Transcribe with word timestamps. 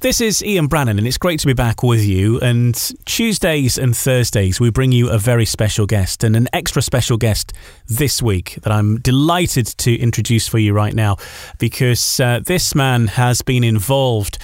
This 0.00 0.20
is 0.20 0.44
Ian 0.44 0.68
Brannan, 0.68 0.98
and 0.98 1.08
it's 1.08 1.18
great 1.18 1.40
to 1.40 1.46
be 1.48 1.54
back 1.54 1.82
with 1.82 2.04
you. 2.04 2.38
And 2.38 2.72
Tuesdays 3.04 3.76
and 3.76 3.96
Thursdays, 3.96 4.60
we 4.60 4.70
bring 4.70 4.92
you 4.92 5.10
a 5.10 5.18
very 5.18 5.44
special 5.44 5.86
guest, 5.86 6.22
and 6.22 6.36
an 6.36 6.46
extra 6.52 6.82
special 6.82 7.16
guest 7.16 7.52
this 7.88 8.22
week 8.22 8.60
that 8.62 8.70
I'm 8.70 9.00
delighted 9.00 9.66
to 9.66 9.98
introduce 9.98 10.46
for 10.46 10.60
you 10.60 10.72
right 10.72 10.94
now 10.94 11.16
because 11.58 12.20
uh, 12.20 12.38
this 12.46 12.76
man 12.76 13.08
has 13.08 13.42
been 13.42 13.64
involved 13.64 14.38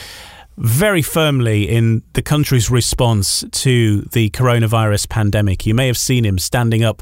very 0.57 1.03
firmly 1.03 1.69
in 1.69 2.03
the 2.15 2.23
country's 2.23 2.69
response 2.69 3.45
to 3.53 4.01
the 4.11 4.31
coronavirus 4.31 5.09
pandemic. 5.09 5.67
You 5.67 5.75
may 5.75 5.87
have 5.87 5.99
seen 5.99 6.25
him 6.25 6.37
standing 6.37 6.83
up 6.83 7.01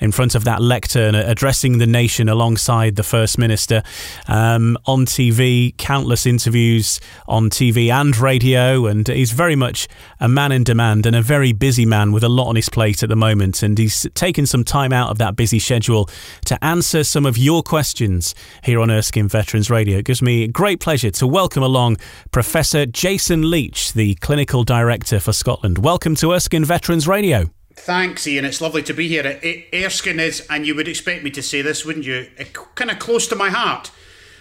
in 0.00 0.12
front 0.12 0.34
of 0.34 0.44
that 0.44 0.60
lectern, 0.62 1.14
addressing 1.14 1.78
the 1.78 1.86
nation 1.86 2.28
alongside 2.28 2.96
the 2.96 3.02
First 3.02 3.38
Minister 3.38 3.82
um, 4.26 4.76
on 4.86 5.06
TV, 5.06 5.76
countless 5.76 6.26
interviews 6.26 7.00
on 7.26 7.50
TV 7.50 7.90
and 7.90 8.16
radio. 8.16 8.86
And 8.86 9.06
he's 9.06 9.32
very 9.32 9.56
much 9.56 9.88
a 10.20 10.28
man 10.28 10.52
in 10.52 10.64
demand 10.64 11.06
and 11.06 11.16
a 11.16 11.22
very 11.22 11.52
busy 11.52 11.86
man 11.86 12.12
with 12.12 12.24
a 12.24 12.28
lot 12.28 12.48
on 12.48 12.56
his 12.56 12.68
plate 12.68 13.02
at 13.02 13.08
the 13.08 13.16
moment. 13.16 13.62
And 13.62 13.76
he's 13.76 14.06
taken 14.14 14.46
some 14.46 14.64
time 14.64 14.92
out 14.92 15.10
of 15.10 15.18
that 15.18 15.36
busy 15.36 15.58
schedule 15.58 16.08
to 16.46 16.62
answer 16.64 17.04
some 17.04 17.26
of 17.26 17.36
your 17.36 17.62
questions 17.62 18.34
here 18.62 18.80
on 18.80 18.90
Erskine 18.90 19.28
Veterans 19.28 19.70
Radio. 19.70 19.98
It 19.98 20.04
gives 20.04 20.22
me 20.22 20.46
great 20.46 20.80
pleasure 20.80 21.10
to 21.10 21.26
welcome 21.26 21.62
along 21.62 21.96
Professor 22.30 22.86
Jason 22.86 23.42
Leitch, 23.42 23.92
the 23.92 24.14
Clinical 24.16 24.64
Director 24.64 25.20
for 25.20 25.32
Scotland. 25.32 25.78
Welcome 25.78 26.14
to 26.16 26.32
Erskine 26.32 26.64
Veterans 26.64 27.08
Radio. 27.08 27.50
Thanks, 27.78 28.26
Ian. 28.26 28.44
It's 28.44 28.60
lovely 28.60 28.82
to 28.82 28.92
be 28.92 29.08
here. 29.08 29.40
Erskine 29.72 30.20
is, 30.20 30.46
and 30.50 30.66
you 30.66 30.74
would 30.74 30.88
expect 30.88 31.24
me 31.24 31.30
to 31.30 31.42
say 31.42 31.62
this, 31.62 31.84
wouldn't 31.84 32.04
you? 32.04 32.28
Kind 32.74 32.90
of 32.90 32.98
close 32.98 33.26
to 33.28 33.36
my 33.36 33.50
heart. 33.50 33.90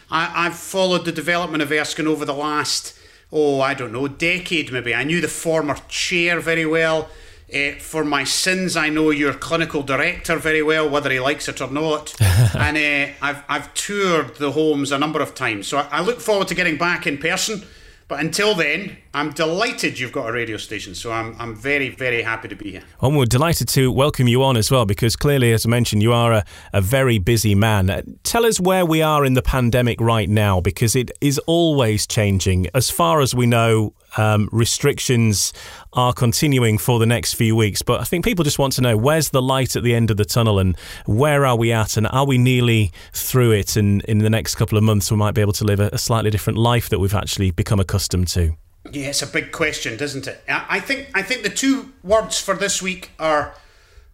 I, 0.09 0.43
have 0.43 0.55
followed 0.55 1.05
the 1.05 1.11
development 1.11 1.61
of 1.61 1.71
Erskine 1.71 2.07
over 2.07 2.25
the 2.25 2.33
last, 2.33 2.97
oh, 3.31 3.61
I 3.61 3.73
don't 3.73 3.91
know, 3.91 4.07
decade 4.07 4.71
maybe. 4.71 4.93
I 4.93 5.03
knew 5.03 5.21
the 5.21 5.27
former 5.27 5.77
chair 5.87 6.39
very 6.39 6.65
well. 6.65 7.09
Uh, 7.53 7.71
for 7.79 8.03
my 8.03 8.25
sins, 8.25 8.75
I 8.75 8.89
know 8.89 9.09
your 9.11 9.33
clinical 9.33 9.81
director 9.81 10.35
very 10.35 10.61
well, 10.61 10.89
whether 10.89 11.09
he 11.09 11.19
likes 11.19 11.47
it 11.47 11.61
or 11.61 11.72
not. 11.72 12.13
and 12.22 12.77
uh, 12.77 13.13
I've, 13.22 13.44
I've 13.47 13.73
toured 13.73 14.35
the 14.35 14.51
homes 14.51 14.91
a 14.91 14.97
number 14.97 15.22
of 15.22 15.35
times. 15.35 15.67
So 15.67 15.77
I, 15.77 15.88
I 15.91 16.01
look 16.01 16.19
forward 16.19 16.49
to 16.49 16.55
getting 16.55 16.77
back 16.77 17.07
in 17.07 17.17
person 17.17 17.63
but 18.08 18.19
until 18.19 18.55
then, 18.55 18.97
I'm 19.13 19.31
delighted 19.31 20.00
you've 20.00 20.11
got 20.11 20.30
a 20.30 20.31
radio 20.31 20.58
station. 20.58 20.95
So 20.95 21.11
I'm, 21.11 21.36
I'm 21.39 21.55
very, 21.55 21.89
very 21.89 22.22
happy 22.22 22.47
to 22.47 22.55
be 22.55 22.72
here. 22.72 22.83
And 23.02 23.17
we're 23.17 23.25
delighted 23.25 23.67
to 23.69 23.91
welcome 23.91 24.27
you 24.27 24.44
on 24.44 24.55
as 24.58 24.72
well, 24.72 24.86
because 24.86 25.16
clearly, 25.16 25.52
as 25.53 25.66
I 25.66 25.69
mentioned, 25.69 26.02
you 26.03 26.13
are 26.13 26.31
a, 26.31 26.45
a 26.72 26.81
very 26.81 27.19
busy 27.19 27.55
man. 27.55 27.89
Uh, 27.89 28.02
tell 28.23 28.45
us 28.45 28.59
where 28.59 28.85
we 28.85 29.02
are 29.02 29.25
in 29.25 29.33
the 29.33 29.41
pandemic 29.41 30.00
right 30.00 30.30
now, 30.30 30.61
because 30.61 30.95
it 30.95 31.11
is 31.19 31.38
always 31.39 32.08
changing. 32.08 32.67
As 32.73 32.89
far 32.89 33.22
as 33.22 33.35
we 33.35 33.45
know, 33.45 33.94
um, 34.17 34.49
restrictions 34.51 35.53
are 35.93 36.13
continuing 36.13 36.77
for 36.77 36.99
the 36.99 37.05
next 37.05 37.35
few 37.35 37.55
weeks. 37.55 37.81
But 37.81 38.01
I 38.01 38.03
think 38.03 38.25
people 38.25 38.43
just 38.43 38.59
want 38.59 38.73
to 38.73 38.81
know 38.81 38.97
where's 38.97 39.29
the 39.29 39.41
light 39.41 39.75
at 39.75 39.83
the 39.83 39.95
end 39.95 40.11
of 40.11 40.17
the 40.17 40.25
tunnel 40.25 40.59
and 40.59 40.77
where 41.05 41.45
are 41.45 41.55
we 41.55 41.71
at 41.71 41.97
and 41.97 42.07
are 42.07 42.25
we 42.25 42.38
nearly 42.38 42.91
through 43.13 43.51
it? 43.51 43.75
And 43.75 44.03
in 44.03 44.19
the 44.19 44.29
next 44.29 44.55
couple 44.55 44.77
of 44.77 44.83
months, 44.83 45.11
we 45.11 45.17
might 45.17 45.33
be 45.33 45.41
able 45.41 45.53
to 45.53 45.63
live 45.63 45.79
a, 45.79 45.89
a 45.93 45.97
slightly 45.97 46.29
different 46.29 46.57
life 46.59 46.89
that 46.89 46.99
we've 46.99 47.13
actually 47.13 47.51
become 47.51 47.79
accustomed 47.79 48.27
to. 48.29 48.55
Yeah, 48.91 49.07
it's 49.07 49.21
a 49.21 49.27
big 49.27 49.51
question, 49.51 49.97
doesn't 49.97 50.27
it? 50.27 50.41
I 50.47 50.79
think 50.79 51.09
I 51.13 51.21
think 51.21 51.43
the 51.43 51.49
two 51.49 51.91
words 52.03 52.39
for 52.39 52.55
this 52.55 52.81
week 52.81 53.11
are 53.19 53.53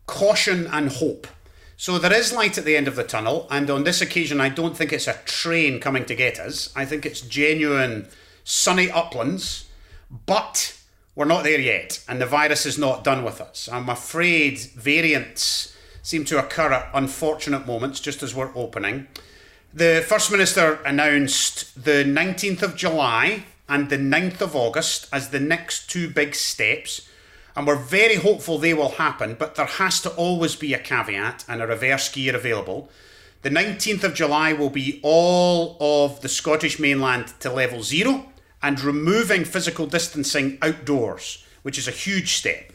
caution 0.07 0.67
and 0.67 0.89
hope. 0.89 1.27
So 1.77 1.99
there 1.99 2.13
is 2.13 2.33
light 2.33 2.57
at 2.57 2.65
the 2.65 2.75
end 2.75 2.87
of 2.87 2.95
the 2.95 3.03
tunnel, 3.03 3.47
and 3.51 3.69
on 3.69 3.83
this 3.83 4.01
occasion, 4.01 4.39
I 4.39 4.49
don't 4.49 4.75
think 4.75 4.91
it's 4.91 5.07
a 5.07 5.19
train 5.25 5.79
coming 5.79 6.05
to 6.05 6.15
get 6.15 6.39
us. 6.39 6.71
I 6.75 6.85
think 6.85 7.05
it's 7.05 7.21
genuine 7.21 8.07
sunny 8.43 8.89
uplands 8.89 9.65
but 10.25 10.79
we're 11.15 11.25
not 11.25 11.43
there 11.43 11.59
yet, 11.59 12.03
and 12.07 12.21
the 12.21 12.25
virus 12.25 12.65
is 12.65 12.77
not 12.77 13.03
done 13.03 13.23
with 13.23 13.41
us. 13.41 13.67
I'm 13.71 13.89
afraid 13.89 14.59
variants 14.59 15.75
seem 16.01 16.25
to 16.25 16.37
occur 16.37 16.71
at 16.71 16.89
unfortunate 16.93 17.65
moments 17.65 17.99
just 17.99 18.21
as 18.21 18.35
we're 18.35 18.55
opening. 18.55 19.07
The 19.73 20.05
First 20.07 20.31
Minister 20.31 20.79
announced 20.85 21.83
the 21.83 22.03
19th 22.03 22.61
of 22.61 22.75
July 22.75 23.45
and 23.67 23.89
the 23.89 23.97
9th 23.97 24.41
of 24.41 24.55
August 24.55 25.07
as 25.11 25.29
the 25.29 25.39
next 25.39 25.89
two 25.89 26.09
big 26.09 26.35
steps, 26.35 27.07
and 27.55 27.65
we're 27.65 27.75
very 27.75 28.15
hopeful 28.15 28.57
they 28.57 28.73
will 28.73 28.89
happen, 28.89 29.35
but 29.37 29.55
there 29.55 29.65
has 29.65 30.01
to 30.01 30.09
always 30.11 30.55
be 30.55 30.73
a 30.73 30.79
caveat 30.79 31.45
and 31.47 31.61
a 31.61 31.67
reverse 31.67 32.11
gear 32.11 32.35
available. 32.35 32.89
The 33.41 33.49
19th 33.49 34.03
of 34.03 34.13
July 34.13 34.53
will 34.53 34.69
be 34.69 34.99
all 35.03 35.77
of 35.79 36.21
the 36.21 36.29
Scottish 36.29 36.79
mainland 36.79 37.33
to 37.39 37.51
level 37.51 37.81
zero 37.83 38.32
and 38.63 38.81
removing 38.81 39.43
physical 39.43 39.85
distancing 39.85 40.57
outdoors, 40.61 41.45
which 41.61 41.77
is 41.77 41.87
a 41.87 41.91
huge 41.91 42.33
step. 42.33 42.71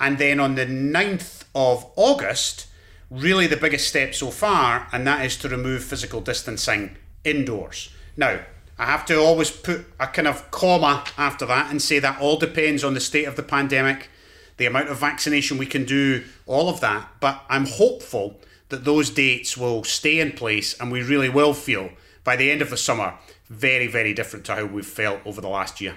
And 0.00 0.16
then 0.16 0.40
on 0.40 0.54
the 0.54 0.64
9th 0.64 1.44
of 1.54 1.86
August, 1.96 2.66
really 3.10 3.46
the 3.46 3.56
biggest 3.56 3.86
step 3.86 4.14
so 4.14 4.30
far, 4.30 4.88
and 4.90 5.06
that 5.06 5.24
is 5.24 5.36
to 5.38 5.48
remove 5.48 5.84
physical 5.84 6.22
distancing 6.22 6.96
indoors. 7.24 7.90
Now, 8.16 8.40
I 8.78 8.86
have 8.86 9.04
to 9.06 9.18
always 9.18 9.50
put 9.50 9.84
a 10.00 10.06
kind 10.06 10.28
of 10.28 10.50
comma 10.50 11.04
after 11.18 11.44
that 11.46 11.70
and 11.70 11.82
say 11.82 11.98
that 11.98 12.20
all 12.20 12.38
depends 12.38 12.82
on 12.82 12.94
the 12.94 13.00
state 13.00 13.24
of 13.24 13.36
the 13.36 13.42
pandemic, 13.42 14.08
the 14.56 14.66
amount 14.66 14.88
of 14.88 14.98
vaccination 14.98 15.58
we 15.58 15.66
can 15.66 15.84
do, 15.84 16.24
all 16.46 16.68
of 16.68 16.80
that. 16.80 17.08
But 17.20 17.42
I'm 17.50 17.66
hopeful 17.66 18.40
that 18.68 18.84
those 18.84 19.10
dates 19.10 19.56
will 19.56 19.84
stay 19.84 20.20
in 20.20 20.32
place 20.32 20.78
and 20.80 20.92
we 20.92 21.02
really 21.02 21.28
will 21.28 21.54
feel 21.54 21.90
by 22.22 22.36
the 22.36 22.50
end 22.50 22.62
of 22.62 22.70
the 22.70 22.76
summer 22.76 23.14
very, 23.48 23.86
very 23.86 24.12
different 24.12 24.44
to 24.46 24.54
how 24.54 24.64
we've 24.64 24.86
felt 24.86 25.20
over 25.24 25.40
the 25.40 25.48
last 25.48 25.80
year. 25.80 25.96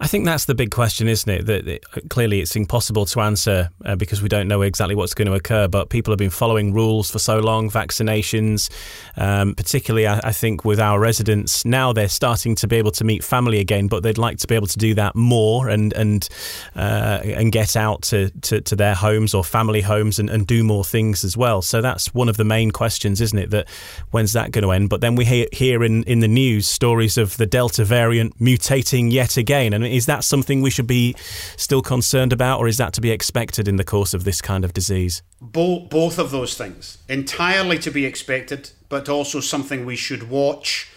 I 0.00 0.06
think 0.06 0.24
that's 0.24 0.44
the 0.44 0.54
big 0.54 0.70
question, 0.70 1.08
isn't 1.08 1.28
it? 1.28 1.46
That 1.46 1.66
it, 1.66 1.84
clearly 2.08 2.40
it's 2.40 2.54
impossible 2.54 3.04
to 3.06 3.20
answer 3.20 3.70
uh, 3.84 3.96
because 3.96 4.22
we 4.22 4.28
don't 4.28 4.46
know 4.46 4.62
exactly 4.62 4.94
what's 4.94 5.12
going 5.12 5.26
to 5.26 5.34
occur. 5.34 5.66
But 5.66 5.88
people 5.90 6.12
have 6.12 6.18
been 6.18 6.30
following 6.30 6.72
rules 6.72 7.10
for 7.10 7.18
so 7.18 7.40
long, 7.40 7.68
vaccinations, 7.68 8.70
um, 9.16 9.56
particularly 9.56 10.06
I, 10.06 10.20
I, 10.22 10.32
think 10.32 10.64
with 10.64 10.78
our 10.78 11.00
residents 11.00 11.64
now 11.64 11.92
they're 11.92 12.08
starting 12.08 12.54
to 12.56 12.68
be 12.68 12.76
able 12.76 12.92
to 12.92 13.04
meet 13.04 13.24
family 13.24 13.58
again, 13.58 13.88
but 13.88 14.04
they'd 14.04 14.18
like 14.18 14.38
to 14.38 14.46
be 14.46 14.54
able 14.54 14.68
to 14.68 14.78
do 14.78 14.94
that 14.94 15.16
more 15.16 15.68
and 15.68 15.92
and 15.94 16.28
uh, 16.76 17.20
and 17.24 17.50
get 17.50 17.76
out 17.76 18.02
to, 18.02 18.30
to, 18.42 18.60
to, 18.60 18.76
their 18.76 18.94
homes 18.94 19.34
or 19.34 19.42
family 19.42 19.80
homes 19.80 20.20
and, 20.20 20.30
and 20.30 20.46
do 20.46 20.62
more 20.62 20.84
things 20.84 21.24
as 21.24 21.36
well. 21.36 21.60
So 21.60 21.80
that's 21.80 22.14
one 22.14 22.28
of 22.28 22.36
the 22.36 22.44
main 22.44 22.70
questions, 22.70 23.20
isn't 23.20 23.38
it? 23.38 23.50
That 23.50 23.68
when's 24.12 24.32
that 24.34 24.52
going 24.52 24.62
to 24.62 24.70
end? 24.70 24.90
But 24.90 25.00
then 25.00 25.16
we 25.16 25.24
hear, 25.24 25.46
hear 25.52 25.82
in 25.82 26.04
in 26.04 26.20
the 26.20 26.28
news 26.28 26.68
stories 26.68 27.18
of 27.18 27.36
the 27.36 27.46
Delta 27.46 27.84
variant 27.84 28.38
mutating 28.38 29.10
yet 29.10 29.36
again, 29.36 29.72
and 29.72 29.87
is 29.88 30.06
that 30.06 30.24
something 30.24 30.62
we 30.62 30.70
should 30.70 30.86
be 30.86 31.14
still 31.56 31.82
concerned 31.82 32.32
about, 32.32 32.60
or 32.60 32.68
is 32.68 32.76
that 32.76 32.92
to 32.94 33.00
be 33.00 33.10
expected 33.10 33.68
in 33.68 33.76
the 33.76 33.84
course 33.84 34.14
of 34.14 34.24
this 34.24 34.40
kind 34.40 34.64
of 34.64 34.72
disease? 34.72 35.22
Both, 35.40 35.90
both 35.90 36.18
of 36.18 36.30
those 36.30 36.56
things. 36.56 36.98
Entirely 37.08 37.78
to 37.80 37.90
be 37.90 38.04
expected, 38.04 38.70
but 38.88 39.08
also 39.08 39.40
something 39.40 39.84
we 39.84 39.96
should 39.96 40.30
watch 40.30 40.90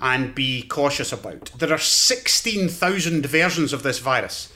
and 0.00 0.34
be 0.34 0.62
cautious 0.62 1.12
about. 1.12 1.52
There 1.56 1.72
are 1.72 1.78
16,000 1.78 3.26
versions 3.26 3.72
of 3.72 3.82
this 3.82 3.98
virus 3.98 4.52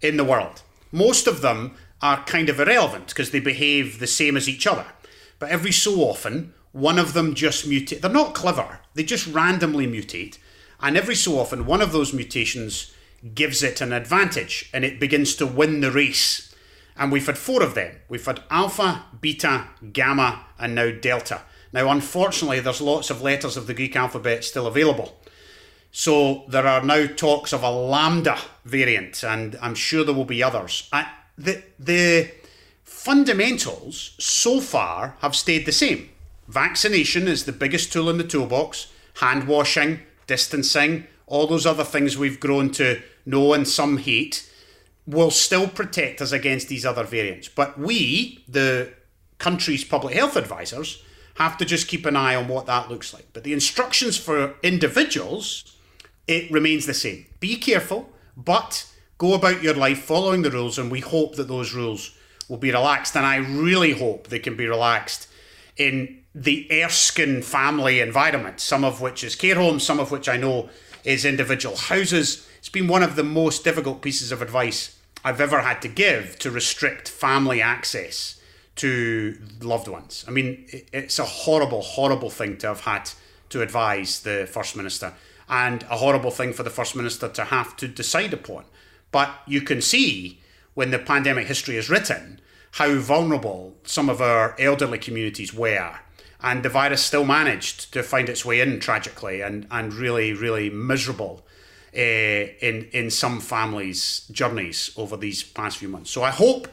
in 0.00 0.16
the 0.16 0.24
world. 0.24 0.62
Most 0.90 1.26
of 1.26 1.40
them 1.40 1.76
are 2.00 2.24
kind 2.24 2.48
of 2.48 2.58
irrelevant 2.58 3.08
because 3.08 3.30
they 3.30 3.40
behave 3.40 4.00
the 4.00 4.06
same 4.06 4.36
as 4.36 4.48
each 4.48 4.66
other. 4.66 4.86
But 5.38 5.50
every 5.50 5.72
so 5.72 6.00
often, 6.00 6.52
one 6.72 6.98
of 6.98 7.12
them 7.12 7.34
just 7.34 7.68
mutate. 7.68 8.00
They're 8.00 8.10
not 8.10 8.34
clever, 8.34 8.80
they 8.94 9.04
just 9.04 9.26
randomly 9.28 9.86
mutate. 9.86 10.38
And 10.80 10.96
every 10.96 11.14
so 11.14 11.38
often, 11.38 11.64
one 11.64 11.80
of 11.80 11.92
those 11.92 12.12
mutations 12.12 12.92
gives 13.34 13.62
it 13.62 13.80
an 13.80 13.92
advantage 13.92 14.70
and 14.72 14.84
it 14.84 15.00
begins 15.00 15.34
to 15.36 15.46
win 15.46 15.80
the 15.80 15.90
race. 15.90 16.54
And 16.96 17.10
we've 17.10 17.26
had 17.26 17.38
four 17.38 17.62
of 17.62 17.74
them. 17.74 17.96
We've 18.08 18.24
had 18.24 18.42
alpha, 18.50 19.04
beta, 19.20 19.68
gamma, 19.92 20.44
and 20.58 20.74
now 20.74 20.90
delta. 20.90 21.42
Now, 21.72 21.90
unfortunately, 21.90 22.60
there's 22.60 22.80
lots 22.82 23.08
of 23.10 23.22
letters 23.22 23.56
of 23.56 23.66
the 23.66 23.74
Greek 23.74 23.96
alphabet 23.96 24.44
still 24.44 24.66
available. 24.66 25.18
So 25.90 26.44
there 26.48 26.66
are 26.66 26.82
now 26.82 27.06
talks 27.06 27.52
of 27.52 27.62
a 27.62 27.70
lambda 27.70 28.38
variant, 28.64 29.22
and 29.22 29.56
I'm 29.60 29.74
sure 29.74 30.04
there 30.04 30.14
will 30.14 30.24
be 30.24 30.42
others. 30.42 30.88
Uh, 30.92 31.04
the, 31.36 31.62
the 31.78 32.30
fundamentals 32.84 34.14
so 34.18 34.60
far 34.60 35.16
have 35.20 35.36
stayed 35.36 35.66
the 35.66 35.72
same. 35.72 36.10
Vaccination 36.48 37.28
is 37.28 37.44
the 37.44 37.52
biggest 37.52 37.92
tool 37.92 38.10
in 38.10 38.18
the 38.18 38.24
toolbox, 38.24 38.92
hand 39.20 39.46
washing, 39.46 40.00
distancing, 40.26 41.06
all 41.26 41.46
those 41.46 41.66
other 41.66 41.84
things 41.84 42.18
we've 42.18 42.40
grown 42.40 42.70
to 42.70 43.02
know 43.24 43.52
and 43.52 43.66
some 43.66 43.98
hate, 43.98 44.48
will 45.06 45.30
still 45.30 45.68
protect 45.68 46.20
us 46.20 46.32
against 46.32 46.68
these 46.68 46.86
other 46.86 47.04
variants. 47.04 47.48
But 47.48 47.78
we, 47.78 48.44
the 48.48 48.92
country's 49.38 49.84
public 49.84 50.14
health 50.14 50.36
advisors, 50.36 51.02
have 51.34 51.56
to 51.58 51.64
just 51.64 51.88
keep 51.88 52.06
an 52.06 52.16
eye 52.16 52.34
on 52.34 52.48
what 52.48 52.66
that 52.66 52.90
looks 52.90 53.12
like. 53.12 53.26
But 53.32 53.44
the 53.44 53.52
instructions 53.52 54.16
for 54.16 54.54
individuals, 54.62 55.76
it 56.28 56.50
remains 56.50 56.86
the 56.86 56.94
same. 56.94 57.26
Be 57.40 57.56
careful, 57.56 58.10
but 58.36 58.86
go 59.18 59.34
about 59.34 59.62
your 59.62 59.74
life 59.74 60.02
following 60.02 60.42
the 60.42 60.50
rules, 60.50 60.78
and 60.78 60.90
we 60.90 61.00
hope 61.00 61.36
that 61.36 61.48
those 61.48 61.74
rules 61.74 62.16
will 62.48 62.58
be 62.58 62.70
relaxed. 62.70 63.16
And 63.16 63.26
I 63.26 63.36
really 63.36 63.92
hope 63.92 64.28
they 64.28 64.38
can 64.38 64.56
be 64.56 64.66
relaxed 64.66 65.28
in 65.76 66.22
the 66.34 66.68
Erskine 66.70 67.42
family 67.42 68.00
environment, 68.00 68.60
some 68.60 68.84
of 68.84 69.00
which 69.00 69.24
is 69.24 69.34
care 69.34 69.56
homes, 69.56 69.82
some 69.82 70.00
of 70.00 70.10
which 70.10 70.28
I 70.28 70.36
know 70.36 70.68
is 71.04 71.24
individual 71.24 71.76
houses 71.76 72.46
it's 72.62 72.68
been 72.68 72.86
one 72.86 73.02
of 73.02 73.16
the 73.16 73.24
most 73.24 73.64
difficult 73.64 74.02
pieces 74.02 74.30
of 74.30 74.40
advice 74.40 74.96
I've 75.24 75.40
ever 75.40 75.62
had 75.62 75.82
to 75.82 75.88
give 75.88 76.38
to 76.38 76.50
restrict 76.52 77.08
family 77.08 77.60
access 77.60 78.40
to 78.76 79.36
loved 79.60 79.88
ones. 79.88 80.24
I 80.28 80.30
mean, 80.30 80.66
it's 80.92 81.18
a 81.18 81.24
horrible, 81.24 81.82
horrible 81.82 82.30
thing 82.30 82.58
to 82.58 82.68
have 82.68 82.82
had 82.82 83.10
to 83.48 83.62
advise 83.62 84.20
the 84.20 84.48
First 84.48 84.76
Minister, 84.76 85.12
and 85.48 85.82
a 85.90 85.96
horrible 85.96 86.30
thing 86.30 86.52
for 86.52 86.62
the 86.62 86.70
First 86.70 86.94
Minister 86.94 87.28
to 87.30 87.46
have 87.46 87.76
to 87.78 87.88
decide 87.88 88.32
upon. 88.32 88.64
But 89.10 89.32
you 89.44 89.62
can 89.62 89.80
see 89.80 90.38
when 90.74 90.92
the 90.92 91.00
pandemic 91.00 91.48
history 91.48 91.76
is 91.76 91.90
written 91.90 92.40
how 92.74 92.94
vulnerable 92.94 93.74
some 93.82 94.08
of 94.08 94.22
our 94.22 94.54
elderly 94.60 94.98
communities 94.98 95.52
were. 95.52 95.98
And 96.40 96.62
the 96.62 96.68
virus 96.68 97.02
still 97.02 97.24
managed 97.24 97.92
to 97.92 98.04
find 98.04 98.28
its 98.28 98.44
way 98.44 98.60
in 98.60 98.78
tragically 98.78 99.40
and, 99.40 99.66
and 99.68 99.92
really, 99.92 100.32
really 100.32 100.70
miserable 100.70 101.44
uh, 101.94 101.98
in, 101.98 102.88
in 102.92 103.10
some 103.10 103.40
families' 103.40 104.26
journeys 104.30 104.90
over 104.96 105.16
these 105.16 105.42
past 105.42 105.78
few 105.78 105.88
months. 105.88 106.10
So 106.10 106.22
I 106.22 106.30
hope 106.30 106.68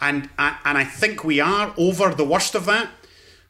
and, 0.00 0.28
and 0.38 0.78
I 0.78 0.84
think 0.84 1.24
we 1.24 1.40
are 1.40 1.74
over 1.78 2.14
the 2.14 2.24
worst 2.24 2.54
of 2.54 2.66
that, 2.66 2.90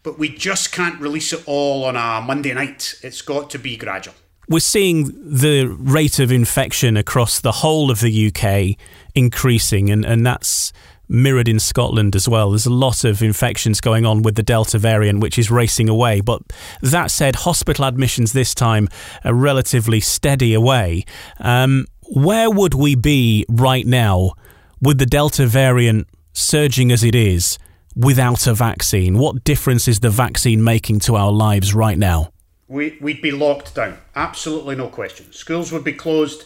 but 0.02 0.18
we 0.18 0.28
just 0.28 0.72
can't 0.72 1.00
release 1.00 1.32
it 1.32 1.42
all 1.46 1.84
on 1.84 1.96
a 1.96 2.24
Monday 2.24 2.54
night. 2.54 2.94
It's 3.02 3.22
got 3.22 3.50
to 3.50 3.58
be 3.58 3.76
gradual. 3.76 4.14
We're 4.48 4.60
seeing 4.60 5.06
the 5.16 5.66
rate 5.66 6.20
of 6.20 6.30
infection 6.30 6.96
across 6.96 7.40
the 7.40 7.50
whole 7.50 7.90
of 7.90 8.00
the 8.00 8.28
UK 8.28 8.78
increasing, 9.14 9.90
and, 9.90 10.04
and 10.04 10.24
that's 10.24 10.72
mirrored 11.08 11.48
in 11.48 11.58
Scotland 11.58 12.16
as 12.16 12.28
well. 12.28 12.50
There's 12.50 12.66
a 12.66 12.72
lot 12.72 13.04
of 13.04 13.22
infections 13.22 13.80
going 13.80 14.04
on 14.04 14.22
with 14.22 14.34
the 14.34 14.42
Delta 14.42 14.78
variant, 14.78 15.20
which 15.20 15.38
is 15.38 15.50
racing 15.50 15.88
away. 15.88 16.20
But 16.20 16.42
that 16.82 17.10
said, 17.10 17.36
hospital 17.36 17.84
admissions 17.84 18.32
this 18.32 18.54
time 18.54 18.88
are 19.24 19.34
relatively 19.34 20.00
steady 20.00 20.54
away. 20.54 21.04
Um, 21.38 21.86
where 22.02 22.50
would 22.50 22.74
we 22.74 22.94
be 22.94 23.44
right 23.48 23.86
now 23.86 24.32
with 24.80 24.98
the 24.98 25.06
Delta 25.06 25.46
variant 25.46 26.08
surging 26.32 26.92
as 26.92 27.02
it 27.02 27.14
is, 27.14 27.58
without 27.96 28.46
a 28.46 28.54
vaccine? 28.54 29.18
What 29.18 29.42
difference 29.42 29.88
is 29.88 30.00
the 30.00 30.10
vaccine 30.10 30.62
making 30.62 31.00
to 31.00 31.16
our 31.16 31.32
lives 31.32 31.74
right 31.74 31.98
now? 31.98 32.32
We, 32.68 32.98
we'd 33.00 33.22
be 33.22 33.30
locked 33.30 33.74
down. 33.74 33.98
Absolutely 34.14 34.76
no 34.76 34.88
question. 34.88 35.32
Schools 35.32 35.72
would 35.72 35.84
be 35.84 35.92
closed, 35.92 36.44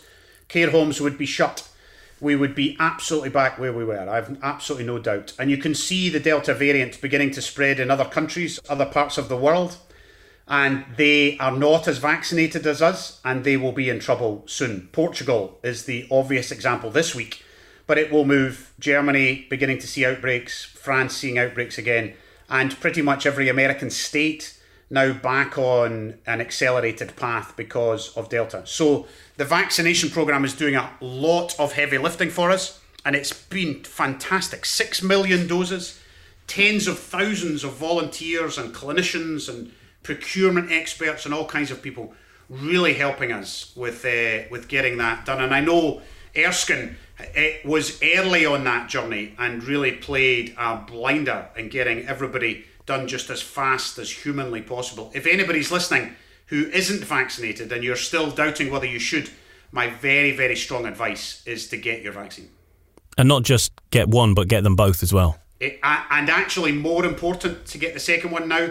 care 0.49 0.71
homes 0.71 1.01
would 1.01 1.19
be 1.19 1.27
shut. 1.27 1.69
We 2.21 2.37
would 2.37 2.55
be 2.55 2.77
absolutely 2.79 3.31
back 3.31 3.59
where 3.59 3.73
we 3.73 3.85
were. 3.85 4.09
I've 4.09 4.43
absolutely 4.43 4.87
no 4.87 4.99
doubt. 4.99 5.33
And 5.39 5.51
you 5.51 5.57
can 5.57 5.75
see 5.75 6.09
the 6.09 6.21
Delta 6.21 6.55
variant 6.55 7.01
beginning 7.01 7.31
to 7.33 7.43
spread 7.43 7.81
in 7.81 7.91
other 7.91 8.05
countries, 8.05 8.61
other 8.69 8.87
parts 8.87 9.19
of 9.19 9.29
the 9.29 9.37
world. 9.37 9.77
And 10.47 10.85
they 10.97 11.39
are 11.39 11.57
not 11.57 11.87
as 11.87 11.99
vaccinated 11.99 12.67
as 12.67 12.83
us, 12.83 13.21
and 13.25 13.45
they 13.45 13.57
will 13.57 13.73
be 13.73 13.89
in 13.89 14.01
trouble 14.01 14.43
soon. 14.47 14.89
Portugal 14.93 15.59
is 15.63 15.85
the 15.85 16.07
obvious 16.11 16.51
example 16.51 16.91
this 16.91 17.15
week 17.15 17.45
but 17.91 17.99
it 17.99 18.13
will 18.13 18.25
move. 18.25 18.73
Germany 18.79 19.49
beginning 19.51 19.79
to 19.79 19.87
see 19.89 20.07
outbreaks, 20.07 20.65
France 20.65 21.17
seeing 21.17 21.41
outbreaks 21.41 21.77
again, 21.77 22.15
and 22.49 22.79
pretty 22.79 23.03
much 23.03 23.27
every 23.27 23.49
American 23.49 23.91
state 23.91 24.57
now 24.91 25.13
back 25.13 25.57
on 25.57 26.19
an 26.27 26.41
accelerated 26.41 27.15
path 27.17 27.55
because 27.57 28.15
of 28.17 28.29
Delta. 28.29 28.63
So 28.67 29.07
the 29.37 29.45
vaccination 29.45 30.11
program 30.11 30.45
is 30.45 30.55
doing 30.55 30.75
a 30.75 30.91
lot 31.01 31.59
of 31.59 31.73
heavy 31.73 31.99
lifting 31.99 32.31
for 32.31 32.51
us, 32.51 32.81
and 33.05 33.15
it's 33.15 33.33
been 33.33 33.85
fantastic. 33.85 34.67
Six 34.67 35.03
million 35.03 35.47
doses, 35.47 36.01
tens 36.47 36.87
of 36.87 36.99
thousands 36.99 37.65
of 37.65 37.75
volunteers 37.75 38.59
and 38.59 38.75
clinicians 38.75 39.49
and 39.49 39.73
procurement 40.03 40.73
experts 40.73 41.25
and 41.25 41.33
all 41.33 41.47
kinds 41.47 41.71
of 41.71 41.83
people 41.83 42.13
really 42.49 42.95
helping 42.95 43.31
us 43.31 43.73
with 43.77 44.05
uh, 44.05 44.49
with 44.51 44.67
getting 44.69 44.99
that 44.99 45.25
done. 45.25 45.41
And 45.41 45.55
I 45.55 45.61
know 45.61 46.03
Erskine 46.37 46.97
it 47.35 47.65
was 47.65 48.01
early 48.03 48.47
on 48.47 48.65
that 48.65 48.89
journey 48.89 49.35
and 49.39 49.63
really 49.65 49.93
played 49.93 50.55
a 50.59 50.77
blinder 50.77 51.49
in 51.57 51.69
getting 51.69 52.07
everybody 52.07 52.65
done 52.91 53.07
just 53.07 53.31
as 53.31 53.41
fast 53.41 53.99
as 53.99 54.11
humanly 54.11 54.61
possible. 54.61 55.13
If 55.15 55.25
anybody's 55.25 55.71
listening 55.71 56.17
who 56.47 56.67
isn't 56.71 57.05
vaccinated 57.05 57.71
and 57.71 57.85
you're 57.85 57.95
still 57.95 58.33
doubting 58.33 58.69
whether 58.69 58.85
you 58.85 58.99
should, 58.99 59.31
my 59.71 59.87
very, 59.87 60.33
very 60.33 60.57
strong 60.57 60.87
advice 60.87 61.41
is 61.47 61.69
to 61.69 61.77
get 61.77 62.03
your 62.03 62.13
vaccine. 62.13 62.49
And 63.17 63.29
not 63.29 63.45
just 63.45 63.71
get 63.91 64.09
one, 64.09 64.35
but 64.35 64.49
get 64.49 64.65
them 64.65 64.75
both 64.75 65.05
as 65.05 65.13
well. 65.13 65.39
It, 65.61 65.79
and 65.85 66.29
actually, 66.29 66.73
more 66.73 67.05
important 67.05 67.65
to 67.67 67.79
get 67.79 67.95
the 67.95 68.01
second 68.01 68.33
one 68.33 68.49
now 68.49 68.71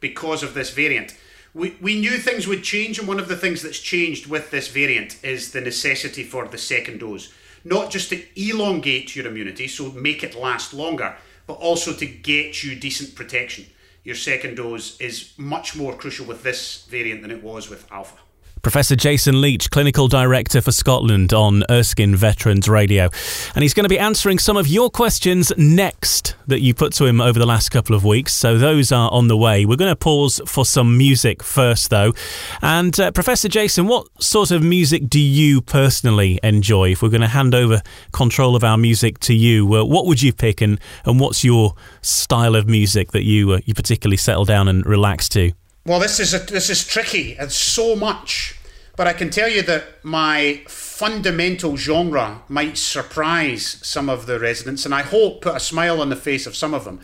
because 0.00 0.42
of 0.42 0.54
this 0.54 0.70
variant. 0.70 1.16
We, 1.54 1.76
we 1.80 2.00
knew 2.00 2.18
things 2.18 2.48
would 2.48 2.64
change, 2.64 2.98
and 2.98 3.06
one 3.06 3.20
of 3.20 3.28
the 3.28 3.36
things 3.36 3.62
that's 3.62 3.78
changed 3.78 4.26
with 4.26 4.50
this 4.50 4.66
variant 4.66 5.22
is 5.22 5.52
the 5.52 5.60
necessity 5.60 6.24
for 6.24 6.48
the 6.48 6.58
second 6.58 6.98
dose 6.98 7.32
not 7.64 7.90
just 7.90 8.10
to 8.10 8.22
elongate 8.36 9.14
your 9.14 9.26
immunity, 9.26 9.68
so 9.68 9.92
make 9.92 10.22
it 10.22 10.34
last 10.34 10.72
longer, 10.72 11.16
but 11.50 11.58
also 11.58 11.92
to 11.92 12.06
get 12.06 12.62
you 12.62 12.76
decent 12.76 13.16
protection. 13.16 13.66
Your 14.04 14.14
second 14.14 14.54
dose 14.54 15.00
is 15.00 15.32
much 15.36 15.74
more 15.74 15.96
crucial 15.96 16.24
with 16.24 16.44
this 16.44 16.86
variant 16.88 17.22
than 17.22 17.32
it 17.32 17.42
was 17.42 17.68
with 17.68 17.90
Alpha. 17.90 18.18
Professor 18.62 18.94
Jason 18.94 19.40
Leitch, 19.40 19.70
Clinical 19.70 20.08
Director 20.08 20.60
for 20.60 20.72
Scotland 20.72 21.32
on 21.32 21.64
Erskine 21.70 22.14
Veterans 22.14 22.68
Radio. 22.68 23.08
And 23.54 23.62
he's 23.62 23.74
going 23.74 23.84
to 23.84 23.88
be 23.88 23.98
answering 23.98 24.38
some 24.38 24.56
of 24.56 24.68
your 24.68 24.90
questions 24.90 25.52
next 25.56 26.36
that 26.46 26.60
you 26.60 26.74
put 26.74 26.92
to 26.94 27.06
him 27.06 27.20
over 27.20 27.38
the 27.38 27.46
last 27.46 27.70
couple 27.70 27.96
of 27.96 28.04
weeks. 28.04 28.34
So 28.34 28.58
those 28.58 28.92
are 28.92 29.10
on 29.10 29.28
the 29.28 29.36
way. 29.36 29.64
We're 29.64 29.76
going 29.76 29.92
to 29.92 29.96
pause 29.96 30.40
for 30.46 30.64
some 30.64 30.98
music 30.98 31.42
first, 31.42 31.90
though. 31.90 32.12
And 32.60 32.98
uh, 33.00 33.10
Professor 33.12 33.48
Jason, 33.48 33.86
what 33.86 34.08
sort 34.22 34.50
of 34.50 34.62
music 34.62 35.08
do 35.08 35.20
you 35.20 35.60
personally 35.60 36.38
enjoy? 36.42 36.92
If 36.92 37.02
we're 37.02 37.08
going 37.08 37.20
to 37.22 37.28
hand 37.28 37.54
over 37.54 37.82
control 38.12 38.56
of 38.56 38.64
our 38.64 38.76
music 38.76 39.18
to 39.20 39.34
you, 39.34 39.74
uh, 39.74 39.84
what 39.84 40.06
would 40.06 40.22
you 40.22 40.32
pick 40.32 40.60
and, 40.60 40.78
and 41.04 41.18
what's 41.18 41.44
your 41.44 41.74
style 42.02 42.54
of 42.54 42.68
music 42.68 43.12
that 43.12 43.24
you, 43.24 43.52
uh, 43.52 43.60
you 43.64 43.74
particularly 43.74 44.16
settle 44.16 44.44
down 44.44 44.68
and 44.68 44.84
relax 44.84 45.28
to? 45.30 45.52
Well, 45.86 46.00
this 46.00 46.20
is 46.20 46.34
a, 46.34 46.38
this 46.38 46.68
is 46.68 46.86
tricky. 46.86 47.36
It's 47.38 47.56
so 47.56 47.96
much, 47.96 48.58
but 48.96 49.06
I 49.06 49.12
can 49.12 49.30
tell 49.30 49.48
you 49.48 49.62
that 49.62 50.04
my 50.04 50.62
fundamental 50.68 51.76
genre 51.76 52.42
might 52.48 52.76
surprise 52.76 53.78
some 53.82 54.10
of 54.10 54.26
the 54.26 54.38
residents, 54.38 54.84
and 54.84 54.94
I 54.94 55.02
hope 55.02 55.42
put 55.42 55.56
a 55.56 55.60
smile 55.60 56.00
on 56.00 56.10
the 56.10 56.16
face 56.16 56.46
of 56.46 56.54
some 56.54 56.74
of 56.74 56.84
them, 56.84 57.00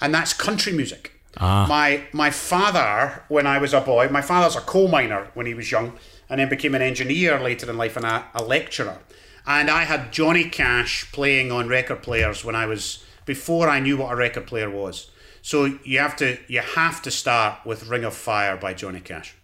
and 0.00 0.12
that's 0.12 0.32
country 0.32 0.72
music. 0.72 1.12
Ah. 1.38 1.66
My 1.68 2.04
my 2.12 2.30
father, 2.30 3.24
when 3.28 3.46
I 3.46 3.58
was 3.58 3.72
a 3.72 3.80
boy, 3.80 4.08
my 4.08 4.22
father's 4.22 4.56
a 4.56 4.60
coal 4.60 4.88
miner 4.88 5.30
when 5.34 5.46
he 5.46 5.54
was 5.54 5.70
young, 5.70 5.92
and 6.28 6.40
then 6.40 6.48
became 6.48 6.74
an 6.74 6.82
engineer 6.82 7.38
later 7.38 7.70
in 7.70 7.76
life 7.76 7.96
and 7.96 8.04
a, 8.04 8.26
a 8.34 8.42
lecturer. 8.42 8.98
And 9.46 9.70
I 9.70 9.84
had 9.84 10.12
Johnny 10.12 10.48
Cash 10.48 11.12
playing 11.12 11.52
on 11.52 11.68
record 11.68 12.02
players 12.02 12.44
when 12.44 12.56
I 12.56 12.66
was 12.66 13.04
before 13.24 13.68
I 13.68 13.78
knew 13.78 13.98
what 13.98 14.12
a 14.12 14.16
record 14.16 14.46
player 14.46 14.68
was. 14.68 15.10
So 15.46 15.78
you 15.84 16.00
have 16.00 16.16
to 16.16 16.38
you 16.48 16.60
have 16.60 17.00
to 17.02 17.10
start 17.12 17.64
with 17.64 17.86
Ring 17.86 18.02
of 18.02 18.14
Fire 18.14 18.56
by 18.56 18.74
Johnny 18.74 18.98
Cash 18.98 19.36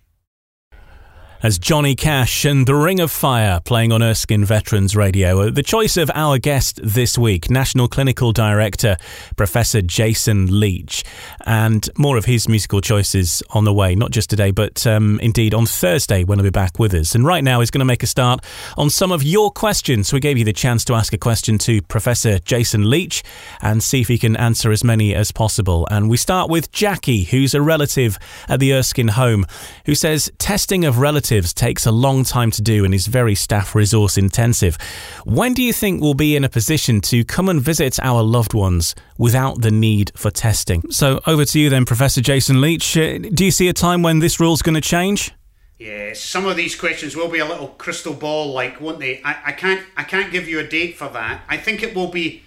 as 1.43 1.59
Johnny 1.59 1.97
Cash 1.97 2.45
and 2.45 2.69
The 2.69 2.75
Ring 2.75 3.01
of 3.01 3.11
Fire 3.11 3.61
playing 3.65 3.91
on 3.91 4.01
Erskine 4.01 4.45
Veterans 4.45 4.95
Radio. 4.95 5.51
The 5.51 5.63
choice 5.63 5.97
of 5.97 6.09
our 6.15 6.39
guest 6.39 6.79
this 6.85 7.19
week, 7.19 7.51
National 7.51 7.89
Clinical 7.89 8.33
Director 8.33 8.97
Professor 9.37 9.83
Jason 9.83 10.61
Leitch, 10.61 11.03
and 11.45 11.91
more 11.99 12.17
of 12.17 12.27
his 12.27 12.49
musical 12.49 12.81
choices 12.81 13.43
on 13.51 13.65
the 13.65 13.73
way, 13.73 13.97
not 13.97 14.13
just 14.13 14.31
today, 14.31 14.53
but 14.53 14.87
um, 14.87 15.19
indeed 15.21 15.53
on 15.53 15.67
Thursday 15.67 16.23
when 16.23 16.39
he'll 16.39 16.45
be 16.45 16.51
back 16.51 16.79
with 16.79 16.95
us. 16.95 17.17
And 17.17 17.27
right 17.27 17.43
now, 17.43 17.59
he's 17.59 17.73
going 17.73 17.81
to 17.81 17.85
make 17.85 18.05
a 18.05 18.07
start 18.07 18.45
on 18.77 18.89
some 18.89 19.11
of 19.11 19.25
your 19.25 19.51
questions. 19.51 20.13
We 20.13 20.21
gave 20.21 20.39
you 20.39 20.45
the 20.45 20.53
chance 20.53 20.85
to 20.85 20.95
ask 20.95 21.13
a 21.13 21.19
question 21.19 21.59
to 21.59 21.83
Professor 21.83 22.39
Jason 22.39 22.85
Leitch 22.85 23.25
and 23.61 23.83
see 23.83 24.01
if 24.01 24.09
he 24.09 24.19
can 24.19 24.37
answer 24.37 24.71
as 24.71 24.85
many 24.85 25.13
as 25.13 25.33
possible. 25.33 25.89
And 25.91 26.09
we 26.09 26.19
start 26.19 26.51
with 26.51 26.71
Jackie, 26.71 27.25
who's 27.25 27.53
a 27.53 27.61
relative 27.61 28.17
at 28.49 28.61
the 28.61 28.73
Erskine 28.75 29.09
home, 29.09 29.45
who 29.87 29.97
says 29.97 30.31
testing 30.39 30.85
of 30.85 30.99
relatives 30.99 31.32
takes 31.41 31.87
a 31.87 31.91
long 31.91 32.25
time 32.25 32.51
to 32.51 32.61
do 32.61 32.85
and 32.85 32.93
is 32.93 33.07
very 33.07 33.35
staff 33.35 33.75
resource 33.75 34.19
intensive. 34.19 34.77
When 35.25 35.55
do 35.55 35.62
you 35.62 35.73
think 35.73 36.03
we'll 36.03 36.12
be 36.12 36.37
in 36.37 36.45
a 36.45 36.49
position 36.49 37.01
to 37.03 37.25
come 37.25 37.49
and 37.49 37.61
visit 37.61 37.99
our 38.01 38.23
loved 38.23 38.53
ones 38.53 38.95
without 39.17 39.62
the 39.62 39.71
need 39.71 40.12
for 40.15 40.31
testing? 40.31 40.91
So, 40.91 41.21
over 41.27 41.47
to 41.47 41.59
you 41.59 41.71
then, 41.71 41.87
Professor 41.87 42.21
Jason 42.21 42.61
Leitch. 42.61 42.97
Uh, 42.97 43.19
do 43.33 43.47
you 43.47 43.51
see 43.51 43.69
a 43.69 43.73
time 43.73 44.03
when 44.03 44.19
this 44.19 44.39
rule's 44.39 44.61
going 44.61 44.75
to 44.75 44.83
change? 44.83 45.33
Yeah, 45.79 46.12
some 46.12 46.47
of 46.47 46.57
these 46.57 46.77
questions 46.77 47.17
will 47.17 47.31
be 47.31 47.39
a 47.39 47.47
little 47.47 47.69
crystal 47.69 48.15
ball 48.15 48.53
like, 48.53 48.81
won't 48.81 49.01
they? 49.01 49.23
I, 49.25 49.37
I 49.47 49.53
can't 49.53 49.83
I 49.97 50.05
can't 50.05 50.31
give 50.31 50.47
you 50.49 50.61
a 50.61 50.69
date 50.69 50.97
for 50.97 51.09
that. 51.09 51.43
I 51.49 51.57
think 51.57 51.83
it 51.83 51.95
will 51.95 52.11
be 52.11 52.43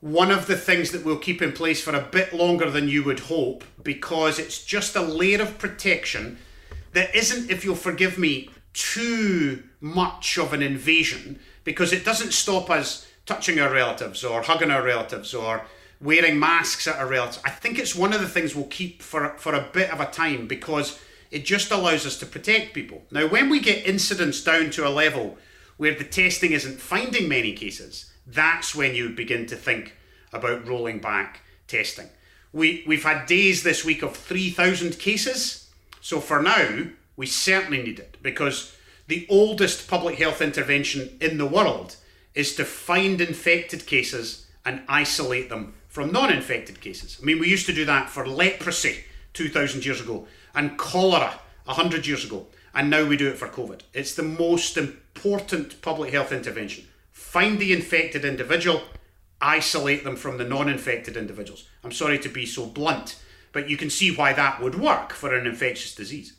one 0.00 0.30
of 0.30 0.46
the 0.46 0.56
things 0.56 0.90
that 0.90 1.04
we'll 1.04 1.18
keep 1.18 1.40
in 1.40 1.52
place 1.52 1.82
for 1.82 1.94
a 1.94 2.00
bit 2.00 2.32
longer 2.32 2.70
than 2.70 2.88
you 2.88 3.02
would 3.04 3.20
hope 3.20 3.64
because 3.82 4.38
it's 4.38 4.62
just 4.62 4.94
a 4.96 5.00
layer 5.00 5.40
of 5.40 5.56
protection 5.56 6.36
that 6.94 7.14
isn't, 7.14 7.50
if 7.50 7.64
you'll 7.64 7.74
forgive 7.74 8.18
me, 8.18 8.50
too 8.72 9.62
much 9.80 10.38
of 10.38 10.52
an 10.52 10.62
invasion 10.62 11.38
because 11.62 11.92
it 11.92 12.04
doesn't 12.04 12.32
stop 12.32 12.70
us 12.70 13.06
touching 13.26 13.60
our 13.60 13.72
relatives 13.72 14.24
or 14.24 14.42
hugging 14.42 14.70
our 14.70 14.82
relatives 14.82 15.32
or 15.32 15.64
wearing 16.00 16.38
masks 16.38 16.86
at 16.86 16.96
our 16.96 17.06
relatives. 17.06 17.40
I 17.44 17.50
think 17.50 17.78
it's 17.78 17.94
one 17.94 18.12
of 18.12 18.20
the 18.20 18.28
things 18.28 18.54
we'll 18.54 18.66
keep 18.66 19.02
for, 19.02 19.30
for 19.38 19.54
a 19.54 19.68
bit 19.72 19.90
of 19.90 20.00
a 20.00 20.06
time 20.06 20.46
because 20.46 21.00
it 21.30 21.44
just 21.44 21.70
allows 21.70 22.06
us 22.06 22.18
to 22.18 22.26
protect 22.26 22.74
people. 22.74 23.02
Now, 23.10 23.26
when 23.26 23.48
we 23.48 23.60
get 23.60 23.86
incidents 23.86 24.42
down 24.42 24.70
to 24.70 24.86
a 24.86 24.90
level 24.90 25.38
where 25.76 25.94
the 25.94 26.04
testing 26.04 26.52
isn't 26.52 26.80
finding 26.80 27.28
many 27.28 27.52
cases, 27.52 28.12
that's 28.26 28.74
when 28.74 28.94
you 28.94 29.10
begin 29.10 29.46
to 29.46 29.56
think 29.56 29.96
about 30.32 30.66
rolling 30.66 31.00
back 31.00 31.40
testing. 31.66 32.08
We, 32.52 32.84
we've 32.86 33.02
had 33.02 33.26
days 33.26 33.62
this 33.62 33.84
week 33.84 34.02
of 34.02 34.16
3,000 34.16 34.98
cases. 34.98 35.63
So 36.04 36.20
for 36.20 36.42
now, 36.42 36.88
we 37.16 37.24
certainly 37.24 37.82
need 37.82 37.98
it 37.98 38.18
because 38.20 38.76
the 39.06 39.26
oldest 39.30 39.88
public 39.88 40.18
health 40.18 40.42
intervention 40.42 41.16
in 41.18 41.38
the 41.38 41.46
world 41.46 41.96
is 42.34 42.54
to 42.56 42.66
find 42.66 43.22
infected 43.22 43.86
cases 43.86 44.46
and 44.66 44.82
isolate 44.86 45.48
them 45.48 45.72
from 45.88 46.12
non 46.12 46.30
infected 46.30 46.82
cases. 46.82 47.18
I 47.18 47.24
mean, 47.24 47.38
we 47.38 47.48
used 47.48 47.64
to 47.64 47.72
do 47.72 47.86
that 47.86 48.10
for 48.10 48.26
leprosy 48.28 49.04
2,000 49.32 49.86
years 49.86 50.02
ago 50.02 50.26
and 50.54 50.76
cholera 50.76 51.40
100 51.64 52.06
years 52.06 52.26
ago, 52.26 52.48
and 52.74 52.90
now 52.90 53.06
we 53.06 53.16
do 53.16 53.30
it 53.30 53.38
for 53.38 53.48
COVID. 53.48 53.80
It's 53.94 54.14
the 54.14 54.22
most 54.22 54.76
important 54.76 55.80
public 55.80 56.12
health 56.12 56.32
intervention. 56.32 56.84
Find 57.12 57.58
the 57.58 57.72
infected 57.72 58.26
individual, 58.26 58.82
isolate 59.40 60.04
them 60.04 60.16
from 60.16 60.36
the 60.36 60.44
non 60.44 60.68
infected 60.68 61.16
individuals. 61.16 61.66
I'm 61.82 61.92
sorry 61.92 62.18
to 62.18 62.28
be 62.28 62.44
so 62.44 62.66
blunt, 62.66 63.16
but 63.54 63.70
you 63.70 63.78
can 63.78 63.88
see 63.88 64.14
why 64.14 64.34
that 64.34 64.60
would 64.60 64.74
work 64.74 65.12
for 65.14 65.34
an 65.34 65.46
infectious 65.46 65.94
disease. 65.94 66.34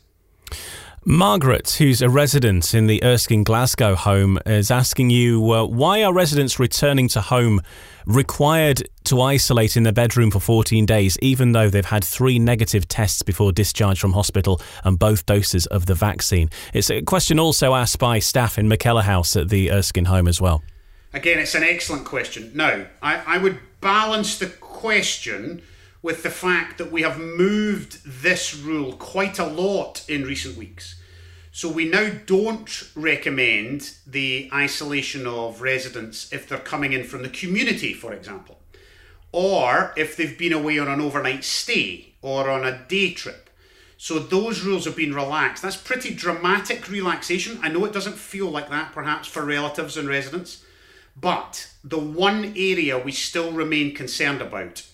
Margaret, 1.08 1.70
who's 1.78 2.02
a 2.02 2.10
resident 2.10 2.74
in 2.74 2.88
the 2.88 3.02
Erskine 3.04 3.44
Glasgow 3.44 3.94
home, 3.94 4.40
is 4.44 4.72
asking 4.72 5.10
you 5.10 5.52
uh, 5.52 5.64
why 5.64 6.02
are 6.02 6.12
residents 6.12 6.58
returning 6.58 7.06
to 7.08 7.20
home 7.20 7.60
required 8.06 8.88
to 9.04 9.20
isolate 9.20 9.76
in 9.76 9.84
their 9.84 9.92
bedroom 9.92 10.32
for 10.32 10.40
14 10.40 10.84
days, 10.84 11.16
even 11.22 11.52
though 11.52 11.70
they've 11.70 11.84
had 11.84 12.04
three 12.04 12.40
negative 12.40 12.88
tests 12.88 13.22
before 13.22 13.52
discharge 13.52 14.00
from 14.00 14.14
hospital 14.14 14.60
and 14.82 14.98
both 14.98 15.26
doses 15.26 15.66
of 15.66 15.86
the 15.86 15.94
vaccine? 15.94 16.50
It's 16.74 16.90
a 16.90 17.02
question 17.02 17.38
also 17.38 17.74
asked 17.74 18.00
by 18.00 18.18
staff 18.18 18.58
in 18.58 18.68
McKellar 18.68 19.04
House 19.04 19.36
at 19.36 19.48
the 19.48 19.70
Erskine 19.70 20.06
home 20.06 20.26
as 20.26 20.40
well. 20.40 20.64
Again, 21.12 21.38
it's 21.38 21.54
an 21.54 21.62
excellent 21.62 22.04
question. 22.04 22.50
Now, 22.52 22.86
I, 23.00 23.36
I 23.36 23.38
would 23.38 23.60
balance 23.80 24.38
the 24.38 24.48
question 24.48 25.62
with 26.02 26.22
the 26.22 26.30
fact 26.30 26.78
that 26.78 26.92
we 26.92 27.02
have 27.02 27.18
moved 27.18 28.04
this 28.04 28.56
rule 28.56 28.92
quite 28.92 29.38
a 29.38 29.46
lot 29.46 30.04
in 30.08 30.22
recent 30.24 30.56
weeks. 30.56 31.00
So 31.50 31.70
we 31.70 31.88
now 31.88 32.10
don't 32.26 32.90
recommend 32.94 33.92
the 34.06 34.50
isolation 34.52 35.26
of 35.26 35.62
residents 35.62 36.30
if 36.32 36.48
they're 36.48 36.58
coming 36.58 36.92
in 36.92 37.04
from 37.04 37.22
the 37.22 37.30
community, 37.30 37.94
for 37.94 38.12
example, 38.12 38.58
or 39.32 39.94
if 39.96 40.16
they've 40.16 40.38
been 40.38 40.52
away 40.52 40.78
on 40.78 40.88
an 40.88 41.00
overnight 41.00 41.44
stay 41.44 42.14
or 42.20 42.50
on 42.50 42.66
a 42.66 42.84
day 42.88 43.12
trip. 43.14 43.48
So 43.96 44.18
those 44.18 44.60
rules 44.62 44.84
have 44.84 44.96
been 44.96 45.14
relaxed. 45.14 45.62
That's 45.62 45.76
pretty 45.76 46.14
dramatic 46.14 46.90
relaxation. 46.90 47.58
I 47.62 47.68
know 47.68 47.86
it 47.86 47.94
doesn't 47.94 48.18
feel 48.18 48.50
like 48.50 48.68
that 48.68 48.92
perhaps 48.92 49.26
for 49.26 49.42
relatives 49.42 49.96
and 49.96 50.06
residents, 50.06 50.62
but 51.18 51.72
the 51.82 51.98
one 51.98 52.52
area 52.54 52.98
we 52.98 53.12
still 53.12 53.52
remain 53.52 53.94
concerned 53.94 54.42
about 54.42 54.86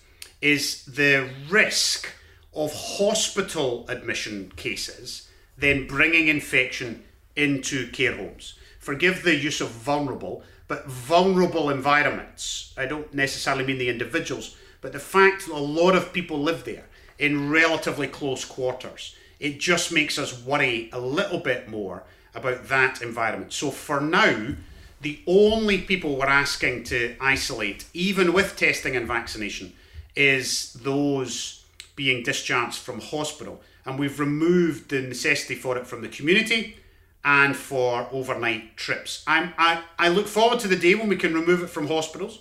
is 0.43 0.83
the 0.85 1.29
risk 1.49 2.09
of 2.53 2.73
hospital 2.73 3.85
admission 3.87 4.51
cases 4.57 5.29
then 5.57 5.87
bringing 5.87 6.27
infection 6.27 7.03
into 7.35 7.89
care 7.91 8.15
homes. 8.15 8.55
Forgive 8.79 9.23
the 9.23 9.35
use 9.35 9.61
of 9.61 9.69
vulnerable, 9.69 10.43
but 10.67 10.85
vulnerable 10.87 11.69
environments. 11.69 12.73
I 12.77 12.85
don't 12.85 13.13
necessarily 13.13 13.65
mean 13.65 13.77
the 13.77 13.89
individuals, 13.89 14.57
but 14.81 14.91
the 14.91 14.99
fact 14.99 15.45
that 15.45 15.53
a 15.53 15.57
lot 15.57 15.95
of 15.95 16.11
people 16.11 16.39
live 16.39 16.65
there 16.65 16.85
in 17.17 17.49
relatively 17.49 18.07
close 18.07 18.43
quarters. 18.43 19.15
It 19.39 19.59
just 19.59 19.91
makes 19.91 20.17
us 20.17 20.43
worry 20.43 20.89
a 20.91 20.99
little 20.99 21.39
bit 21.39 21.69
more 21.69 22.03
about 22.35 22.67
that 22.67 23.01
environment. 23.01 23.53
So 23.53 23.71
for 23.71 24.01
now, 24.01 24.55
the 25.01 25.21
only 25.27 25.79
people 25.79 26.17
we're 26.17 26.25
asking 26.25 26.85
to 26.85 27.15
isolate, 27.21 27.85
even 27.93 28.33
with 28.33 28.57
testing 28.57 28.95
and 28.95 29.07
vaccination, 29.07 29.73
is 30.15 30.73
those 30.73 31.63
being 31.95 32.23
discharged 32.23 32.77
from 32.77 32.99
hospital 32.99 33.61
and 33.85 33.99
we've 33.99 34.19
removed 34.19 34.89
the 34.89 35.01
necessity 35.01 35.55
for 35.55 35.77
it 35.77 35.85
from 35.85 36.01
the 36.01 36.07
community 36.07 36.77
and 37.25 37.55
for 37.55 38.07
overnight 38.11 38.75
trips. 38.75 39.23
I'm, 39.27 39.53
I, 39.57 39.83
I 39.97 40.09
look 40.09 40.27
forward 40.27 40.59
to 40.59 40.67
the 40.67 40.75
day 40.75 40.95
when 40.95 41.09
we 41.09 41.15
can 41.15 41.33
remove 41.33 41.63
it 41.63 41.69
from 41.69 41.87
hospitals. 41.87 42.39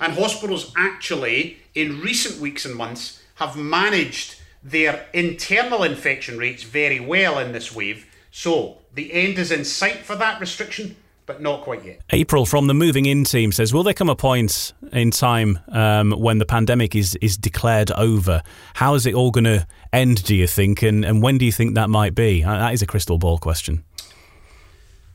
And 0.00 0.14
hospitals 0.14 0.72
actually, 0.76 1.58
in 1.74 2.00
recent 2.00 2.40
weeks 2.40 2.64
and 2.64 2.74
months, 2.74 3.22
have 3.36 3.56
managed 3.56 4.36
their 4.62 5.06
internal 5.12 5.82
infection 5.82 6.38
rates 6.38 6.62
very 6.62 7.00
well 7.00 7.38
in 7.38 7.52
this 7.52 7.74
wave. 7.74 8.06
So 8.30 8.78
the 8.94 9.12
end 9.12 9.38
is 9.38 9.52
in 9.52 9.64
sight 9.64 9.98
for 9.98 10.16
that 10.16 10.40
restriction, 10.40 10.96
but 11.26 11.40
not 11.40 11.62
quite 11.62 11.84
yet. 11.84 12.00
April 12.10 12.46
from 12.46 12.66
the 12.66 12.74
moving 12.74 13.06
in 13.06 13.24
team 13.24 13.52
says, 13.52 13.72
will 13.72 13.82
there 13.82 13.94
come 13.94 14.08
a 14.08 14.16
point 14.16 14.72
in 14.92 15.10
time 15.10 15.58
um, 15.68 16.12
when 16.12 16.38
the 16.38 16.46
pandemic 16.46 16.94
is 16.94 17.16
is 17.16 17.36
declared 17.36 17.90
over? 17.92 18.42
How 18.74 18.94
is 18.94 19.06
it 19.06 19.14
all 19.14 19.30
going 19.30 19.44
to 19.44 19.66
end? 19.92 20.24
Do 20.24 20.34
you 20.34 20.46
think, 20.46 20.82
and 20.82 21.04
and 21.04 21.22
when 21.22 21.38
do 21.38 21.44
you 21.44 21.52
think 21.52 21.74
that 21.74 21.90
might 21.90 22.14
be? 22.14 22.42
Uh, 22.42 22.58
that 22.58 22.74
is 22.74 22.82
a 22.82 22.86
crystal 22.86 23.18
ball 23.18 23.38
question. 23.38 23.84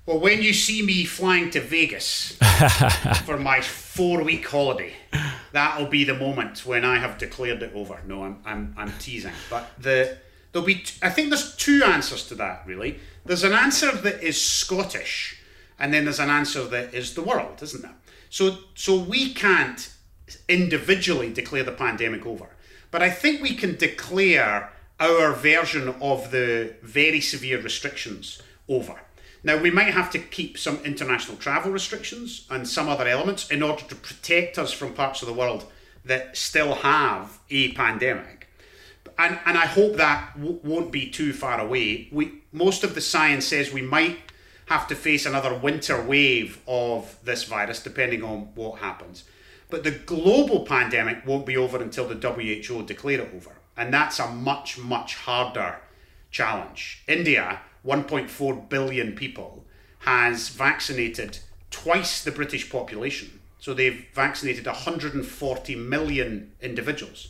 Well, 0.05 0.19
when 0.19 0.41
you 0.41 0.53
see 0.53 0.83
me 0.83 1.03
flying 1.03 1.49
to 1.49 1.59
Vegas 1.59 2.37
for 3.25 3.37
my 3.37 3.59
four 3.59 4.23
week 4.23 4.47
holiday, 4.47 4.93
that'll 5.51 5.87
be 5.87 6.05
the 6.05 6.13
moment 6.13 6.65
when 6.65 6.85
I 6.85 6.97
have 6.97 7.17
declared 7.17 7.61
it 7.61 7.73
over. 7.75 7.99
No, 8.07 8.23
I'm 8.23 8.39
I'm, 8.45 8.73
I'm 8.77 8.93
teasing, 8.99 9.33
but 9.49 9.69
the 9.77 10.17
there'll 10.53 10.65
be. 10.65 10.75
T- 10.75 10.97
I 11.01 11.09
think 11.09 11.29
there's 11.29 11.55
two 11.57 11.83
answers 11.83 12.25
to 12.29 12.35
that. 12.35 12.63
Really, 12.65 12.99
there's 13.25 13.43
an 13.43 13.51
answer 13.51 13.91
that 13.91 14.23
is 14.23 14.39
Scottish 14.41 15.36
and 15.79 15.93
then 15.93 16.05
there's 16.05 16.19
an 16.19 16.29
answer 16.29 16.63
that 16.65 16.93
is 16.93 17.13
the 17.13 17.21
world, 17.21 17.61
isn't 17.61 17.81
there? 17.81 17.95
So, 18.29 18.57
so 18.75 18.97
we 18.97 19.33
can't 19.33 19.93
individually 20.49 21.31
declare 21.31 21.63
the 21.63 21.71
pandemic 21.71 22.25
over, 22.25 22.49
but 22.91 23.01
I 23.01 23.09
think 23.09 23.41
we 23.41 23.55
can 23.55 23.75
declare 23.75 24.71
our 24.99 25.33
version 25.33 25.89
of 26.01 26.31
the 26.31 26.75
very 26.81 27.21
severe 27.21 27.61
restrictions 27.61 28.41
over. 28.67 28.99
Now, 29.43 29.57
we 29.57 29.71
might 29.71 29.93
have 29.93 30.09
to 30.11 30.19
keep 30.19 30.57
some 30.57 30.79
international 30.83 31.37
travel 31.37 31.71
restrictions 31.71 32.47
and 32.49 32.67
some 32.67 32.89
other 32.89 33.07
elements 33.07 33.49
in 33.49 33.61
order 33.61 33.83
to 33.83 33.95
protect 33.95 34.57
us 34.57 34.73
from 34.73 34.93
parts 34.93 35.21
of 35.21 35.27
the 35.27 35.33
world 35.33 35.65
that 36.05 36.35
still 36.35 36.73
have 36.75 37.39
a 37.49 37.71
pandemic. 37.73 38.47
And, 39.19 39.39
and 39.45 39.57
I 39.57 39.65
hope 39.65 39.95
that 39.97 40.33
w- 40.35 40.59
won't 40.63 40.91
be 40.91 41.09
too 41.09 41.33
far 41.33 41.59
away. 41.59 42.09
We, 42.11 42.41
most 42.51 42.83
of 42.83 42.95
the 42.95 43.01
science 43.01 43.45
says 43.45 43.71
we 43.71 43.81
might 43.81 44.17
have 44.67 44.87
to 44.87 44.95
face 44.95 45.25
another 45.25 45.53
winter 45.53 46.01
wave 46.01 46.61
of 46.67 47.17
this 47.23 47.43
virus, 47.45 47.81
depending 47.81 48.23
on 48.23 48.49
what 48.55 48.79
happens. 48.79 49.23
But 49.69 49.83
the 49.83 49.91
global 49.91 50.65
pandemic 50.65 51.25
won't 51.25 51.45
be 51.45 51.57
over 51.57 51.81
until 51.81 52.07
the 52.07 52.15
WHO 52.15 52.83
declare 52.83 53.21
it 53.21 53.33
over. 53.33 53.51
And 53.75 53.93
that's 53.93 54.19
a 54.19 54.27
much, 54.29 54.77
much 54.77 55.15
harder 55.15 55.79
challenge. 56.31 57.03
India, 57.07 57.61
1.4 57.85 58.69
billion 58.69 59.13
people, 59.13 59.65
has 59.99 60.49
vaccinated 60.49 61.39
twice 61.71 62.23
the 62.23 62.31
British 62.31 62.69
population. 62.69 63.39
So 63.59 63.73
they've 63.73 64.05
vaccinated 64.13 64.65
140 64.65 65.75
million 65.75 66.51
individuals, 66.61 67.29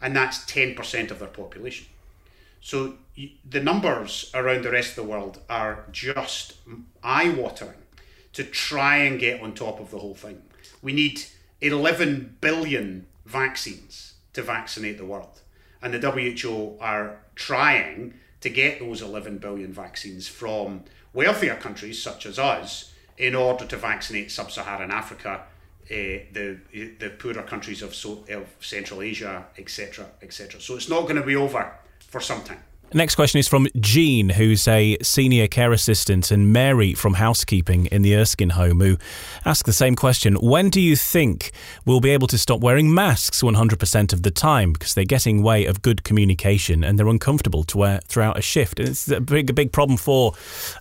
and 0.00 0.16
that's 0.16 0.38
10% 0.46 1.10
of 1.10 1.18
their 1.18 1.28
population. 1.28 1.86
So 2.66 2.94
the 3.48 3.60
numbers 3.60 4.28
around 4.34 4.64
the 4.64 4.72
rest 4.72 4.90
of 4.90 4.96
the 4.96 5.04
world 5.04 5.38
are 5.48 5.84
just 5.92 6.54
eye 7.00 7.30
watering 7.30 7.78
to 8.32 8.42
try 8.42 8.96
and 8.96 9.20
get 9.20 9.40
on 9.40 9.54
top 9.54 9.78
of 9.78 9.92
the 9.92 10.00
whole 10.00 10.16
thing. 10.16 10.42
We 10.82 10.92
need 10.92 11.22
11 11.60 12.38
billion 12.40 13.06
vaccines 13.24 14.14
to 14.32 14.42
vaccinate 14.42 14.98
the 14.98 15.04
world. 15.04 15.42
And 15.80 15.94
the 15.94 16.10
WHO 16.10 16.76
are 16.80 17.20
trying 17.36 18.14
to 18.40 18.50
get 18.50 18.80
those 18.80 19.00
11 19.00 19.38
billion 19.38 19.72
vaccines 19.72 20.26
from 20.26 20.82
wealthier 21.12 21.54
countries 21.54 22.02
such 22.02 22.26
as 22.26 22.36
us 22.36 22.92
in 23.16 23.36
order 23.36 23.64
to 23.64 23.76
vaccinate 23.76 24.32
sub 24.32 24.50
Saharan 24.50 24.90
Africa, 24.90 25.42
uh, 25.88 26.26
the, 26.32 26.58
the 26.98 27.10
poorer 27.16 27.44
countries 27.44 27.80
of, 27.80 27.94
so, 27.94 28.24
of 28.28 28.48
Central 28.58 29.02
Asia, 29.02 29.46
etc. 29.56 30.06
etc. 30.20 30.60
So 30.60 30.74
it's 30.74 30.88
not 30.88 31.02
going 31.02 31.14
to 31.14 31.22
be 31.22 31.36
over 31.36 31.72
for 32.08 32.20
some 32.20 32.42
time. 32.42 32.58
Next 32.94 33.16
question 33.16 33.40
is 33.40 33.48
from 33.48 33.66
Jean, 33.80 34.28
who's 34.28 34.68
a 34.68 34.96
senior 35.02 35.48
care 35.48 35.72
assistant, 35.72 36.30
and 36.30 36.52
Mary 36.52 36.94
from 36.94 37.14
housekeeping 37.14 37.86
in 37.86 38.02
the 38.02 38.14
Erskine 38.14 38.50
home, 38.50 38.80
who 38.80 38.96
ask 39.44 39.66
the 39.66 39.72
same 39.72 39.96
question. 39.96 40.36
When 40.36 40.70
do 40.70 40.80
you 40.80 40.94
think 40.94 41.50
we'll 41.84 42.00
be 42.00 42.10
able 42.10 42.28
to 42.28 42.38
stop 42.38 42.60
wearing 42.60 42.94
masks 42.94 43.42
100% 43.42 44.12
of 44.12 44.22
the 44.22 44.30
time? 44.30 44.72
Because 44.72 44.94
they're 44.94 45.04
getting 45.04 45.42
way 45.42 45.64
of 45.66 45.82
good 45.82 46.04
communication 46.04 46.84
and 46.84 46.96
they're 46.96 47.08
uncomfortable 47.08 47.64
to 47.64 47.76
wear 47.76 48.00
throughout 48.06 48.38
a 48.38 48.42
shift. 48.42 48.78
And 48.78 48.88
it's 48.88 49.10
a 49.10 49.20
big, 49.20 49.50
a 49.50 49.52
big 49.52 49.72
problem 49.72 49.96
for 49.96 50.34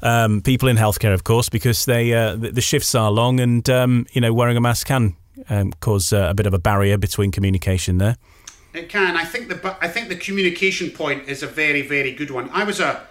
um, 0.03 0.41
people 0.41 0.69
in 0.69 0.77
healthcare, 0.77 1.13
of 1.13 1.23
course, 1.23 1.49
because 1.49 1.85
they 1.85 2.13
uh, 2.13 2.35
the, 2.35 2.61
shifts 2.61 2.93
are 2.93 3.09
long 3.09 3.39
and, 3.39 3.67
um, 3.69 4.05
you 4.13 4.21
know, 4.21 4.31
wearing 4.31 4.57
a 4.57 4.61
mask 4.61 4.87
can 4.87 5.15
um, 5.49 5.73
cause 5.79 6.13
uh, 6.13 6.27
a 6.29 6.35
bit 6.35 6.45
of 6.45 6.53
a 6.53 6.59
barrier 6.59 6.97
between 6.99 7.31
communication 7.31 7.97
there. 7.97 8.15
It 8.77 8.89
can. 8.89 9.15
I 9.15 9.25
think 9.25 9.47
the 9.49 9.77
I 9.81 9.87
think 9.87 10.09
the 10.09 10.15
communication 10.15 10.89
point 10.91 11.27
is 11.27 11.43
a 11.43 11.47
very 11.47 11.81
very 11.81 12.13
good 12.13 12.31
one. 12.31 12.49
I 12.51 12.63
was 12.63 12.79
a 12.79 13.07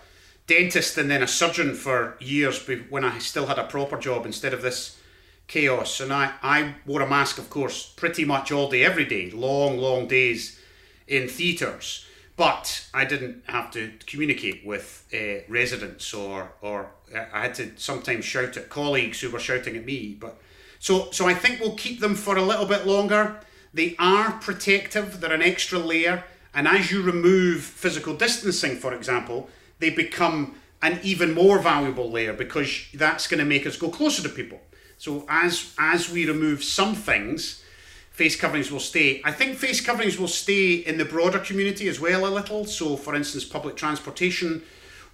dentist 0.46 0.98
and 0.98 1.10
then 1.10 1.22
a 1.22 1.26
surgeon 1.26 1.74
for 1.74 2.16
years 2.20 2.68
when 2.90 3.04
I 3.04 3.18
still 3.18 3.46
had 3.46 3.58
a 3.58 3.64
proper 3.64 3.96
job 3.96 4.26
instead 4.26 4.52
of 4.52 4.62
this 4.62 4.98
chaos. 5.46 6.00
And 6.00 6.12
I, 6.12 6.32
I 6.42 6.74
wore 6.86 7.02
a 7.02 7.08
mask, 7.08 7.38
of 7.38 7.50
course, 7.50 7.86
pretty 7.96 8.24
much 8.24 8.52
all 8.52 8.70
day, 8.70 8.84
every 8.84 9.04
day, 9.04 9.30
long, 9.30 9.78
long 9.78 10.06
days 10.06 10.60
in 11.06 11.28
theatres. 11.28 12.06
But 12.36 12.88
I 12.92 13.04
didn't 13.04 13.44
have 13.46 13.70
to 13.72 13.92
communicate 14.06 14.66
with 14.66 15.06
uh, 15.14 15.44
residents 15.48 16.12
or, 16.12 16.52
or 16.60 16.90
I 17.32 17.42
had 17.42 17.54
to 17.56 17.70
sometimes 17.76 18.24
shout 18.24 18.56
at 18.56 18.68
colleagues 18.68 19.20
who 19.20 19.30
were 19.30 19.38
shouting 19.38 19.76
at 19.76 19.84
me. 19.84 20.16
But 20.18 20.36
so, 20.80 21.10
so 21.12 21.26
I 21.26 21.34
think 21.34 21.60
we'll 21.60 21.76
keep 21.76 22.00
them 22.00 22.16
for 22.16 22.36
a 22.36 22.42
little 22.42 22.66
bit 22.66 22.86
longer. 22.86 23.40
They 23.74 23.96
are 23.98 24.32
protective, 24.32 25.20
they're 25.20 25.32
an 25.32 25.42
extra 25.42 25.78
layer. 25.78 26.24
And 26.54 26.68
as 26.68 26.92
you 26.92 27.02
remove 27.02 27.62
physical 27.62 28.14
distancing, 28.14 28.76
for 28.76 28.94
example, 28.94 29.50
they 29.80 29.90
become 29.90 30.54
an 30.80 31.00
even 31.02 31.34
more 31.34 31.58
valuable 31.58 32.10
layer 32.10 32.32
because 32.32 32.86
that's 32.94 33.26
going 33.26 33.40
to 33.40 33.44
make 33.44 33.66
us 33.66 33.76
go 33.76 33.88
closer 33.88 34.22
to 34.22 34.28
people. 34.28 34.60
So 34.96 35.26
as 35.28 35.74
as 35.78 36.08
we 36.08 36.26
remove 36.26 36.62
some 36.62 36.94
things, 36.94 37.64
face 38.10 38.36
coverings 38.36 38.70
will 38.70 38.80
stay. 38.80 39.20
I 39.24 39.32
think 39.32 39.56
face 39.56 39.80
coverings 39.80 40.18
will 40.18 40.28
stay 40.28 40.74
in 40.74 40.96
the 40.96 41.04
broader 41.04 41.40
community 41.40 41.88
as 41.88 41.98
well 41.98 42.26
a 42.26 42.30
little. 42.30 42.64
So 42.64 42.96
for 42.96 43.16
instance, 43.16 43.44
public 43.44 43.76
transportation, 43.76 44.62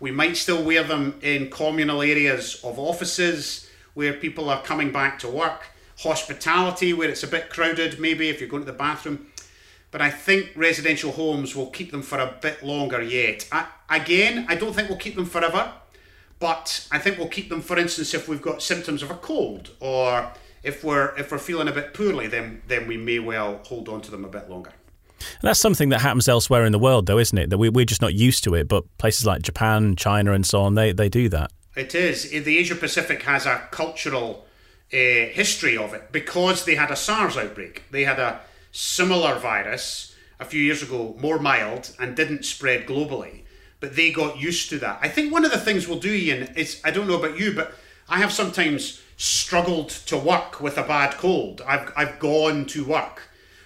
we 0.01 0.11
might 0.11 0.37
still 0.37 0.63
wear 0.63 0.83
them 0.83 1.19
in 1.23 1.51
communal 1.51 2.03
areas 2.03 2.61
of 2.63 2.79
offices 2.79 3.71
where 3.95 4.13
people 4.13 4.51
are 4.51 4.63
coming 4.63 4.93
back 4.93 5.19
to 5.21 5.29
work, 5.29 5.69
hospitality 6.01 6.93
where 6.93 7.09
it's 7.09 7.23
a 7.23 7.29
bit 7.29 7.51
crowded 7.51 8.01
maybe 8.01 8.29
if 8.29 8.41
you're 8.41 8.49
going 8.49 8.65
to 8.65 8.71
the 8.71 8.77
bathroom. 8.77 9.27
But 9.91 10.01
I 10.01 10.11
think 10.11 10.53
residential 10.55 11.13
homes 11.13 11.57
will 11.57 11.71
keep 11.71 11.91
them 11.91 12.03
for 12.03 12.19
a 12.19 12.39
bit 12.41 12.63
longer 12.63 13.03
yet. 13.03 13.49
I, 13.51 13.67
again, 13.89 14.47
I 14.49 14.55
don't 14.55 14.73
think 14.73 14.89
we'll 14.89 14.99
keep 14.99 15.17
them 15.17 15.27
forever. 15.27 15.73
But 16.39 16.89
I 16.91 16.99
think 16.99 17.19
we'll 17.19 17.29
keep 17.29 17.51
them, 17.51 17.61
for 17.61 17.79
instance, 17.79 18.15
if 18.15 18.27
we've 18.27 18.41
got 18.41 18.63
symptoms 18.63 19.03
of 19.03 19.11
a 19.11 19.15
cold 19.15 19.71
or 19.79 20.33
if 20.63 20.83
we're 20.83 21.15
if 21.17 21.31
we're 21.31 21.39
feeling 21.39 21.69
a 21.69 21.73
bit 21.73 21.93
poorly, 21.93 22.27
then 22.29 22.63
then 22.67 22.87
we 22.87 22.97
may 22.97 23.19
well 23.19 23.61
hold 23.65 23.89
on 23.89 24.01
to 24.03 24.11
them 24.11 24.25
a 24.25 24.29
bit 24.29 24.49
longer. 24.49 24.73
That's 25.43 25.61
something 25.61 25.91
that 25.91 26.01
happens 26.01 26.29
elsewhere 26.29 26.65
in 26.65 26.73
the 26.73 26.79
world, 26.79 27.05
though, 27.05 27.19
isn't 27.19 27.37
it? 27.37 27.51
That 27.51 27.59
we, 27.59 27.69
we're 27.69 27.85
just 27.85 28.01
not 28.01 28.15
used 28.15 28.43
to 28.45 28.55
it. 28.55 28.69
But 28.69 28.85
places 28.97 29.27
like 29.27 29.43
Japan, 29.43 29.97
China, 29.97 30.33
and 30.33 30.47
so 30.47 30.63
on, 30.63 30.77
they, 30.77 30.93
they 30.93 31.11
do 31.11 31.29
that. 31.29 31.53
It 31.77 31.95
is. 31.95 32.31
The 32.31 32.57
Asia 32.57 32.75
Pacific 32.75 33.23
has 33.25 33.45
a 33.45 33.69
cultural 33.71 34.47
uh, 34.93 35.33
history 35.33 35.77
of 35.77 35.95
it 35.95 36.13
because 36.13 36.65
they 36.65 36.75
had 36.75 36.91
a 36.91 36.97
SARS 36.97 37.37
outbreak. 37.37 37.85
They 37.91 38.05
had 38.05 38.19
a 38.19 38.41
similar 38.73 39.39
virus 39.39 40.15
a 40.39 40.45
few 40.45 40.61
years 40.61 40.83
ago, 40.83 41.15
more 41.19 41.39
mild, 41.39 41.95
and 41.99 42.17
didn't 42.17 42.45
spread 42.45 42.87
globally 42.87 43.43
but 43.81 43.97
they 43.97 44.13
got 44.13 44.39
used 44.39 44.69
to 44.71 44.79
that. 44.79 44.99
I 45.03 45.09
think 45.09 45.33
one 45.33 45.45
of 45.45 45.51
the 45.51 45.59
things 45.59 45.89
we'll 45.89 45.99
do, 45.99 46.13
Ian, 46.13 46.55
is 46.55 46.81
I 46.85 46.91
don't 46.91 47.09
know 47.09 47.19
about 47.19 47.39
you, 47.39 47.53
but 47.53 47.73
I 48.09 48.19
have 48.19 48.33
sometimes 48.33 49.01
struggled 49.17 49.89
to 49.89 50.17
work 50.17 50.61
with 50.61 50.79
a 50.79 50.83
bad 50.83 51.15
cold. 51.15 51.63
I've 51.67 51.93
I've 51.97 52.19
gone 52.19 52.67
to 52.67 52.85
work 52.85 53.23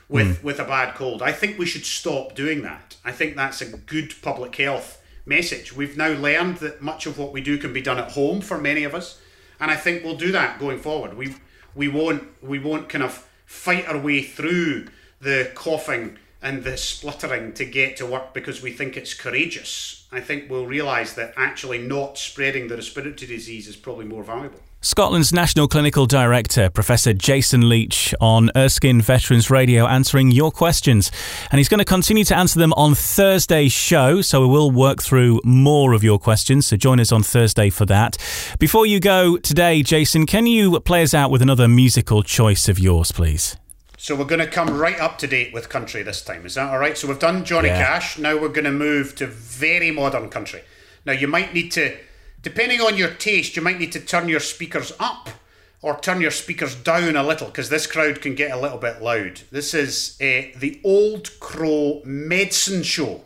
with 0.08 0.38
mm. 0.38 0.42
with 0.42 0.60
a 0.60 0.64
bad 0.64 0.94
cold. 0.94 1.20
I 1.20 1.32
think 1.32 1.58
we 1.58 1.66
should 1.66 1.84
stop 1.84 2.34
doing 2.34 2.62
that. 2.62 2.96
I 3.04 3.12
think 3.12 3.36
that's 3.36 3.60
a 3.60 3.76
good 3.76 4.14
public 4.22 4.54
health 4.56 5.02
message. 5.26 5.74
We've 5.74 5.96
now 5.96 6.10
learned 6.10 6.58
that 6.58 6.80
much 6.80 7.06
of 7.06 7.18
what 7.18 7.32
we 7.32 7.40
do 7.40 7.58
can 7.58 7.72
be 7.72 7.82
done 7.82 7.98
at 7.98 8.12
home 8.12 8.40
for 8.40 8.58
many 8.58 8.84
of 8.84 8.94
us, 8.94 9.20
and 9.60 9.70
I 9.70 9.76
think 9.76 10.04
we'll 10.04 10.16
do 10.16 10.32
that 10.32 10.58
going 10.58 10.78
forward. 10.78 11.16
We 11.16 11.34
we 11.74 11.88
won't 11.88 12.24
we 12.42 12.58
won't 12.58 12.88
kind 12.88 13.04
of 13.04 13.26
fight 13.46 13.88
our 13.88 13.98
way 13.98 14.22
through 14.22 14.88
the 15.20 15.50
coughing 15.54 16.18
and 16.42 16.62
the 16.62 16.76
spluttering 16.76 17.54
to 17.54 17.64
get 17.64 17.96
to 17.96 18.06
work 18.06 18.34
because 18.34 18.60
we 18.60 18.70
think 18.70 18.96
it's 18.96 19.14
courageous. 19.14 20.06
I 20.12 20.20
think 20.20 20.50
we'll 20.50 20.66
realise 20.66 21.14
that 21.14 21.32
actually 21.36 21.78
not 21.78 22.18
spreading 22.18 22.68
the 22.68 22.76
respiratory 22.76 23.26
disease 23.26 23.66
is 23.66 23.76
probably 23.76 24.04
more 24.04 24.22
valuable. 24.22 24.60
Scotland's 24.84 25.32
National 25.32 25.66
Clinical 25.66 26.04
Director, 26.04 26.68
Professor 26.68 27.14
Jason 27.14 27.70
Leitch, 27.70 28.14
on 28.20 28.50
Erskine 28.54 29.00
Veterans 29.00 29.48
Radio, 29.48 29.86
answering 29.86 30.30
your 30.30 30.50
questions. 30.50 31.10
And 31.50 31.58
he's 31.58 31.70
going 31.70 31.78
to 31.78 31.86
continue 31.86 32.22
to 32.24 32.36
answer 32.36 32.58
them 32.60 32.74
on 32.74 32.94
Thursday's 32.94 33.72
show, 33.72 34.20
so 34.20 34.42
we 34.42 34.46
will 34.46 34.70
work 34.70 35.02
through 35.02 35.40
more 35.42 35.94
of 35.94 36.04
your 36.04 36.18
questions. 36.18 36.66
So 36.66 36.76
join 36.76 37.00
us 37.00 37.12
on 37.12 37.22
Thursday 37.22 37.70
for 37.70 37.86
that. 37.86 38.18
Before 38.58 38.84
you 38.84 39.00
go 39.00 39.38
today, 39.38 39.82
Jason, 39.82 40.26
can 40.26 40.46
you 40.46 40.78
play 40.80 41.02
us 41.02 41.14
out 41.14 41.30
with 41.30 41.40
another 41.40 41.66
musical 41.66 42.22
choice 42.22 42.68
of 42.68 42.78
yours, 42.78 43.10
please? 43.10 43.56
So 43.96 44.14
we're 44.14 44.26
going 44.26 44.40
to 44.40 44.46
come 44.46 44.76
right 44.76 45.00
up 45.00 45.16
to 45.18 45.26
date 45.26 45.54
with 45.54 45.70
country 45.70 46.02
this 46.02 46.20
time. 46.20 46.44
Is 46.44 46.56
that 46.56 46.70
all 46.70 46.78
right? 46.78 46.98
So 46.98 47.08
we've 47.08 47.18
done 47.18 47.46
Johnny 47.46 47.68
yeah. 47.68 47.82
Cash. 47.82 48.18
Now 48.18 48.36
we're 48.36 48.50
going 48.50 48.66
to 48.66 48.70
move 48.70 49.14
to 49.14 49.26
very 49.26 49.90
modern 49.90 50.28
country. 50.28 50.60
Now 51.06 51.14
you 51.14 51.26
might 51.26 51.54
need 51.54 51.72
to, 51.72 51.96
depending 52.44 52.80
on 52.80 52.96
your 52.96 53.10
taste, 53.10 53.56
you 53.56 53.62
might 53.62 53.80
need 53.80 53.90
to 53.92 54.00
turn 54.00 54.28
your 54.28 54.38
speakers 54.38 54.92
up 55.00 55.30
or 55.82 55.98
turn 55.98 56.20
your 56.20 56.30
speakers 56.30 56.74
down 56.74 57.16
a 57.16 57.22
little 57.22 57.48
because 57.48 57.70
this 57.70 57.86
crowd 57.86 58.20
can 58.20 58.34
get 58.34 58.52
a 58.52 58.60
little 58.60 58.78
bit 58.78 59.02
loud. 59.02 59.40
This 59.50 59.74
is 59.74 60.16
uh, 60.20 60.54
the 60.58 60.80
Old 60.84 61.40
Crow 61.40 62.02
Medicine 62.04 62.82
Show, 62.82 63.24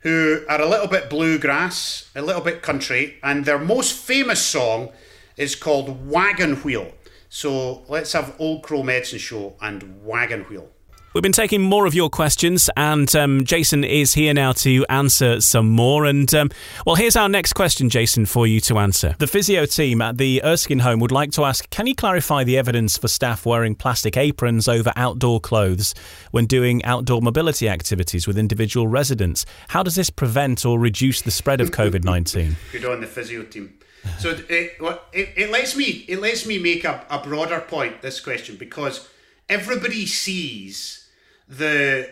who 0.00 0.44
are 0.48 0.60
a 0.60 0.68
little 0.68 0.86
bit 0.86 1.10
bluegrass, 1.10 2.08
a 2.14 2.22
little 2.22 2.42
bit 2.42 2.62
country, 2.62 3.18
and 3.22 3.44
their 3.44 3.58
most 3.58 3.92
famous 3.92 4.40
song 4.40 4.90
is 5.36 5.54
called 5.54 6.08
Wagon 6.08 6.56
Wheel. 6.56 6.92
So 7.28 7.82
let's 7.88 8.12
have 8.12 8.34
Old 8.38 8.62
Crow 8.62 8.82
Medicine 8.82 9.18
Show 9.18 9.54
and 9.60 10.04
Wagon 10.04 10.42
Wheel. 10.44 10.70
We've 11.18 11.22
been 11.24 11.32
taking 11.32 11.62
more 11.62 11.84
of 11.84 11.96
your 11.96 12.10
questions, 12.10 12.70
and 12.76 13.12
um, 13.16 13.44
Jason 13.44 13.82
is 13.82 14.14
here 14.14 14.32
now 14.32 14.52
to 14.52 14.86
answer 14.88 15.40
some 15.40 15.68
more. 15.68 16.04
And 16.04 16.32
um, 16.32 16.48
well, 16.86 16.94
here's 16.94 17.16
our 17.16 17.28
next 17.28 17.54
question, 17.54 17.90
Jason, 17.90 18.24
for 18.24 18.46
you 18.46 18.60
to 18.60 18.78
answer. 18.78 19.16
The 19.18 19.26
physio 19.26 19.66
team 19.66 20.00
at 20.00 20.16
the 20.16 20.40
Erskine 20.44 20.78
home 20.78 21.00
would 21.00 21.10
like 21.10 21.32
to 21.32 21.42
ask 21.42 21.68
Can 21.70 21.88
you 21.88 21.96
clarify 21.96 22.44
the 22.44 22.56
evidence 22.56 22.96
for 22.96 23.08
staff 23.08 23.44
wearing 23.44 23.74
plastic 23.74 24.16
aprons 24.16 24.68
over 24.68 24.92
outdoor 24.94 25.40
clothes 25.40 25.92
when 26.30 26.46
doing 26.46 26.84
outdoor 26.84 27.20
mobility 27.20 27.68
activities 27.68 28.28
with 28.28 28.38
individual 28.38 28.86
residents? 28.86 29.44
How 29.70 29.82
does 29.82 29.96
this 29.96 30.10
prevent 30.10 30.64
or 30.64 30.78
reduce 30.78 31.20
the 31.22 31.32
spread 31.32 31.60
of 31.60 31.72
COVID 31.72 32.04
19? 32.04 32.54
Good 32.70 32.84
on 32.84 33.00
the 33.00 33.08
physio 33.08 33.42
team. 33.42 33.76
So 34.20 34.30
it, 34.30 34.46
it, 34.48 35.30
it 35.36 35.50
lets 35.50 35.74
me 35.74 36.04
it 36.06 36.20
lets 36.20 36.46
me 36.46 36.60
make 36.60 36.84
a, 36.84 37.04
a 37.10 37.18
broader 37.20 37.58
point 37.58 38.02
this 38.02 38.20
question 38.20 38.54
because 38.54 39.08
everybody 39.48 40.06
sees 40.06 41.06
the 41.48 42.10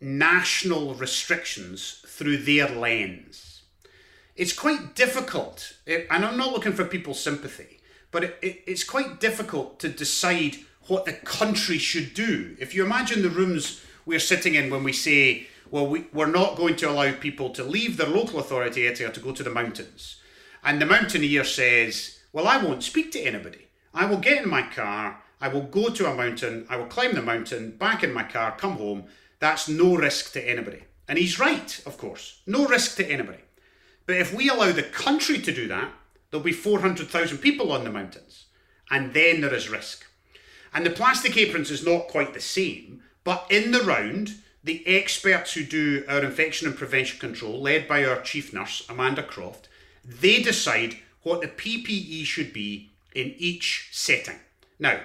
national 0.00 0.94
restrictions 0.94 2.04
through 2.06 2.38
their 2.38 2.68
lens. 2.68 3.62
It's 4.36 4.52
quite 4.52 4.94
difficult, 4.94 5.74
and 5.86 6.24
I'm 6.24 6.36
not 6.36 6.52
looking 6.52 6.72
for 6.72 6.84
people's 6.84 7.20
sympathy, 7.20 7.80
but 8.10 8.24
it, 8.24 8.38
it, 8.42 8.62
it's 8.66 8.84
quite 8.84 9.20
difficult 9.20 9.78
to 9.80 9.88
decide 9.88 10.56
what 10.88 11.04
the 11.04 11.12
country 11.12 11.78
should 11.78 12.14
do. 12.14 12.56
If 12.58 12.74
you 12.74 12.84
imagine 12.84 13.22
the 13.22 13.30
rooms 13.30 13.82
we're 14.04 14.18
sitting 14.18 14.54
in 14.54 14.70
when 14.70 14.84
we 14.84 14.92
say, 14.92 15.46
well, 15.70 15.86
we, 15.86 16.06
we're 16.12 16.26
not 16.26 16.56
going 16.56 16.76
to 16.76 16.90
allow 16.90 17.12
people 17.12 17.50
to 17.50 17.64
leave 17.64 17.96
their 17.96 18.08
local 18.08 18.40
authority 18.40 18.86
area 18.86 19.10
to 19.10 19.20
go 19.20 19.32
to 19.32 19.42
the 19.42 19.50
mountains 19.50 20.16
and 20.62 20.80
the 20.80 20.86
mountaineer 20.86 21.44
says, 21.44 22.18
Well, 22.32 22.46
I 22.46 22.62
won't 22.62 22.82
speak 22.82 23.12
to 23.12 23.20
anybody. 23.20 23.66
I 23.94 24.06
will 24.06 24.18
get 24.18 24.42
in 24.42 24.48
my 24.48 24.62
car, 24.62 25.22
I 25.42 25.48
will 25.48 25.62
go 25.62 25.90
to 25.90 26.08
a 26.08 26.14
mountain, 26.14 26.66
I 26.70 26.76
will 26.76 26.86
climb 26.86 27.14
the 27.14 27.20
mountain, 27.20 27.72
back 27.72 28.04
in 28.04 28.12
my 28.12 28.22
car, 28.22 28.56
come 28.56 28.76
home. 28.76 29.04
That's 29.40 29.68
no 29.68 29.96
risk 29.96 30.32
to 30.34 30.48
anybody. 30.48 30.84
And 31.08 31.18
he's 31.18 31.40
right, 31.40 31.82
of 31.84 31.98
course. 31.98 32.40
No 32.46 32.66
risk 32.68 32.96
to 32.96 33.10
anybody. 33.10 33.40
But 34.06 34.16
if 34.16 34.32
we 34.32 34.48
allow 34.48 34.70
the 34.70 34.84
country 34.84 35.40
to 35.40 35.52
do 35.52 35.66
that, 35.66 35.92
there'll 36.30 36.44
be 36.44 36.52
400,000 36.52 37.38
people 37.38 37.72
on 37.72 37.82
the 37.82 37.90
mountains. 37.90 38.46
And 38.88 39.12
then 39.14 39.40
there 39.40 39.52
is 39.52 39.68
risk. 39.68 40.06
And 40.72 40.86
the 40.86 40.90
plastic 40.90 41.36
aprons 41.36 41.72
is 41.72 41.84
not 41.84 42.06
quite 42.06 42.34
the 42.34 42.40
same, 42.40 43.02
but 43.24 43.44
in 43.50 43.72
the 43.72 43.82
round, 43.82 44.36
the 44.62 44.86
experts 44.86 45.54
who 45.54 45.64
do 45.64 46.04
our 46.08 46.22
infection 46.24 46.68
and 46.68 46.76
prevention 46.76 47.18
control, 47.18 47.60
led 47.60 47.88
by 47.88 48.04
our 48.04 48.20
chief 48.20 48.52
nurse, 48.52 48.86
Amanda 48.88 49.24
Croft, 49.24 49.68
they 50.04 50.40
decide 50.40 50.98
what 51.22 51.40
the 51.40 51.48
PPE 51.48 52.24
should 52.24 52.52
be 52.52 52.90
in 53.12 53.34
each 53.38 53.88
setting. 53.90 54.38
Now, 54.78 55.00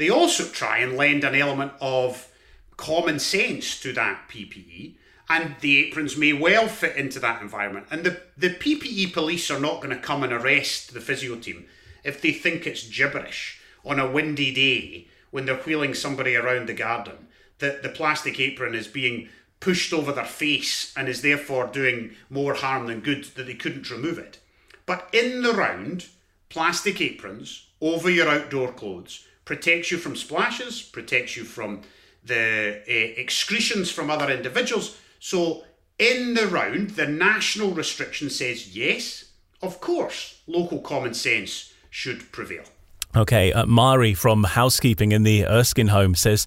they 0.00 0.08
also 0.08 0.46
try 0.46 0.78
and 0.78 0.96
lend 0.96 1.24
an 1.24 1.34
element 1.34 1.72
of 1.78 2.32
common 2.78 3.18
sense 3.18 3.78
to 3.80 3.92
that 3.92 4.30
PPE, 4.30 4.94
and 5.28 5.56
the 5.60 5.76
aprons 5.76 6.16
may 6.16 6.32
well 6.32 6.68
fit 6.68 6.96
into 6.96 7.20
that 7.20 7.42
environment. 7.42 7.86
And 7.90 8.02
the, 8.02 8.18
the 8.34 8.48
PPE 8.48 9.12
police 9.12 9.50
are 9.50 9.60
not 9.60 9.82
going 9.82 9.94
to 9.94 10.02
come 10.02 10.22
and 10.22 10.32
arrest 10.32 10.94
the 10.94 11.02
physio 11.02 11.36
team 11.36 11.66
if 12.02 12.22
they 12.22 12.32
think 12.32 12.66
it's 12.66 12.88
gibberish 12.88 13.60
on 13.84 14.00
a 14.00 14.10
windy 14.10 14.54
day 14.54 15.06
when 15.30 15.44
they're 15.44 15.56
wheeling 15.56 15.92
somebody 15.92 16.34
around 16.34 16.66
the 16.66 16.72
garden 16.72 17.28
that 17.58 17.82
the 17.82 17.90
plastic 17.90 18.40
apron 18.40 18.74
is 18.74 18.88
being 18.88 19.28
pushed 19.60 19.92
over 19.92 20.12
their 20.12 20.24
face 20.24 20.94
and 20.96 21.10
is 21.10 21.20
therefore 21.20 21.66
doing 21.66 22.16
more 22.30 22.54
harm 22.54 22.86
than 22.86 23.00
good 23.00 23.24
that 23.36 23.46
they 23.46 23.54
couldn't 23.54 23.90
remove 23.90 24.18
it. 24.18 24.38
But 24.86 25.10
in 25.12 25.42
the 25.42 25.52
round, 25.52 26.06
plastic 26.48 27.02
aprons 27.02 27.66
over 27.82 28.08
your 28.08 28.30
outdoor 28.30 28.72
clothes 28.72 29.26
protects 29.50 29.90
you 29.90 29.98
from 29.98 30.14
splashes, 30.14 30.80
protects 30.80 31.36
you 31.36 31.42
from 31.42 31.80
the 32.24 32.80
uh, 32.88 33.20
excretions 33.20 33.90
from 33.90 34.08
other 34.08 34.30
individuals. 34.30 34.96
So 35.18 35.64
in 35.98 36.34
the 36.34 36.46
round, 36.46 36.90
the 36.90 37.08
national 37.08 37.72
restriction 37.72 38.30
says 38.30 38.76
yes, 38.76 39.24
of 39.60 39.80
course, 39.80 40.40
local 40.46 40.78
common 40.78 41.14
sense 41.14 41.72
should 41.90 42.30
prevail. 42.30 42.62
Okay, 43.16 43.52
uh, 43.52 43.66
Mari 43.66 44.14
from 44.14 44.44
housekeeping 44.44 45.10
in 45.10 45.24
the 45.24 45.44
Erskine 45.46 45.88
home 45.88 46.14
says, 46.14 46.46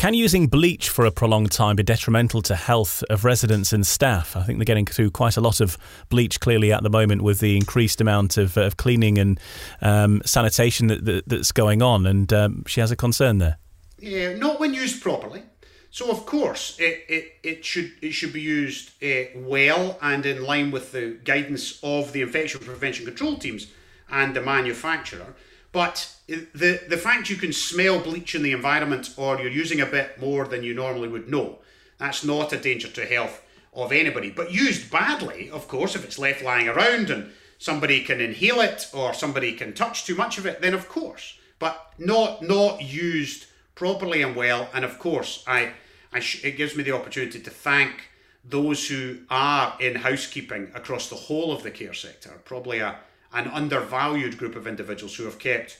can 0.00 0.14
using 0.14 0.46
bleach 0.46 0.88
for 0.88 1.04
a 1.04 1.10
prolonged 1.10 1.52
time 1.52 1.76
be 1.76 1.82
detrimental 1.82 2.40
to 2.40 2.56
health 2.56 3.04
of 3.10 3.22
residents 3.22 3.70
and 3.70 3.86
staff? 3.86 4.34
I 4.34 4.42
think 4.42 4.58
they're 4.58 4.64
getting 4.64 4.86
through 4.86 5.10
quite 5.10 5.36
a 5.36 5.42
lot 5.42 5.60
of 5.60 5.76
bleach 6.08 6.40
clearly 6.40 6.72
at 6.72 6.82
the 6.82 6.88
moment 6.88 7.20
with 7.20 7.40
the 7.40 7.54
increased 7.54 8.00
amount 8.00 8.38
of, 8.38 8.56
of 8.56 8.78
cleaning 8.78 9.18
and 9.18 9.38
um, 9.82 10.22
sanitation 10.24 10.86
that, 10.86 11.04
that, 11.04 11.28
that's 11.28 11.52
going 11.52 11.82
on, 11.82 12.06
and 12.06 12.32
um, 12.32 12.64
she 12.66 12.80
has 12.80 12.90
a 12.90 12.96
concern 12.96 13.36
there. 13.36 13.58
Yeah, 13.98 14.32
not 14.36 14.58
when 14.58 14.72
used 14.72 15.02
properly. 15.02 15.42
So 15.90 16.10
of 16.10 16.24
course 16.24 16.78
it, 16.78 17.04
it, 17.06 17.32
it 17.42 17.64
should 17.66 17.92
it 18.00 18.12
should 18.12 18.32
be 18.32 18.40
used 18.40 18.92
uh, 19.02 19.24
well 19.34 19.98
and 20.00 20.24
in 20.24 20.42
line 20.42 20.70
with 20.70 20.92
the 20.92 21.18
guidance 21.24 21.78
of 21.82 22.14
the 22.14 22.22
infection 22.22 22.60
prevention 22.60 23.04
control 23.04 23.36
teams 23.36 23.66
and 24.10 24.34
the 24.34 24.40
manufacturer. 24.40 25.34
But 25.72 26.12
the 26.26 26.80
the 26.88 26.96
fact 26.96 27.30
you 27.30 27.36
can 27.36 27.52
smell 27.52 28.00
bleach 28.00 28.34
in 28.34 28.42
the 28.42 28.52
environment 28.52 29.14
or 29.16 29.38
you're 29.38 29.50
using 29.50 29.80
a 29.80 29.86
bit 29.86 30.20
more 30.20 30.46
than 30.46 30.62
you 30.62 30.74
normally 30.74 31.08
would 31.08 31.28
know, 31.28 31.58
that's 31.98 32.24
not 32.24 32.52
a 32.52 32.58
danger 32.58 32.88
to 32.88 33.06
health 33.06 33.42
of 33.72 33.92
anybody. 33.92 34.30
But 34.30 34.52
used 34.52 34.90
badly, 34.90 35.50
of 35.50 35.68
course, 35.68 35.94
if 35.94 36.04
it's 36.04 36.18
left 36.18 36.42
lying 36.42 36.68
around 36.68 37.10
and 37.10 37.30
somebody 37.58 38.02
can 38.02 38.20
inhale 38.20 38.60
it 38.60 38.88
or 38.92 39.14
somebody 39.14 39.52
can 39.52 39.72
touch 39.72 40.04
too 40.04 40.16
much 40.16 40.38
of 40.38 40.46
it, 40.46 40.60
then 40.60 40.74
of 40.74 40.88
course. 40.88 41.38
But 41.58 41.92
not 41.98 42.42
not 42.42 42.82
used 42.82 43.46
properly 43.74 44.22
and 44.22 44.34
well. 44.34 44.68
And 44.74 44.84
of 44.84 44.98
course, 44.98 45.44
I, 45.46 45.72
I 46.12 46.22
it 46.42 46.56
gives 46.56 46.74
me 46.74 46.82
the 46.82 46.96
opportunity 46.96 47.40
to 47.40 47.50
thank 47.50 48.08
those 48.44 48.88
who 48.88 49.18
are 49.28 49.76
in 49.80 49.96
housekeeping 49.96 50.72
across 50.74 51.08
the 51.08 51.14
whole 51.14 51.52
of 51.52 51.62
the 51.62 51.70
care 51.70 51.94
sector. 51.94 52.40
Probably 52.44 52.78
a 52.78 52.96
an 53.32 53.48
undervalued 53.48 54.38
group 54.38 54.56
of 54.56 54.66
individuals 54.66 55.16
who 55.16 55.24
have 55.24 55.38
kept 55.38 55.78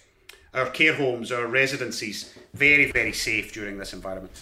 our 0.55 0.67
care 0.67 0.95
homes, 0.95 1.31
our 1.31 1.47
residencies 1.47 2.35
very, 2.55 2.91
very 2.91 3.13
safe 3.13 3.53
during 3.53 3.79
this 3.79 3.93
environment. 3.93 4.33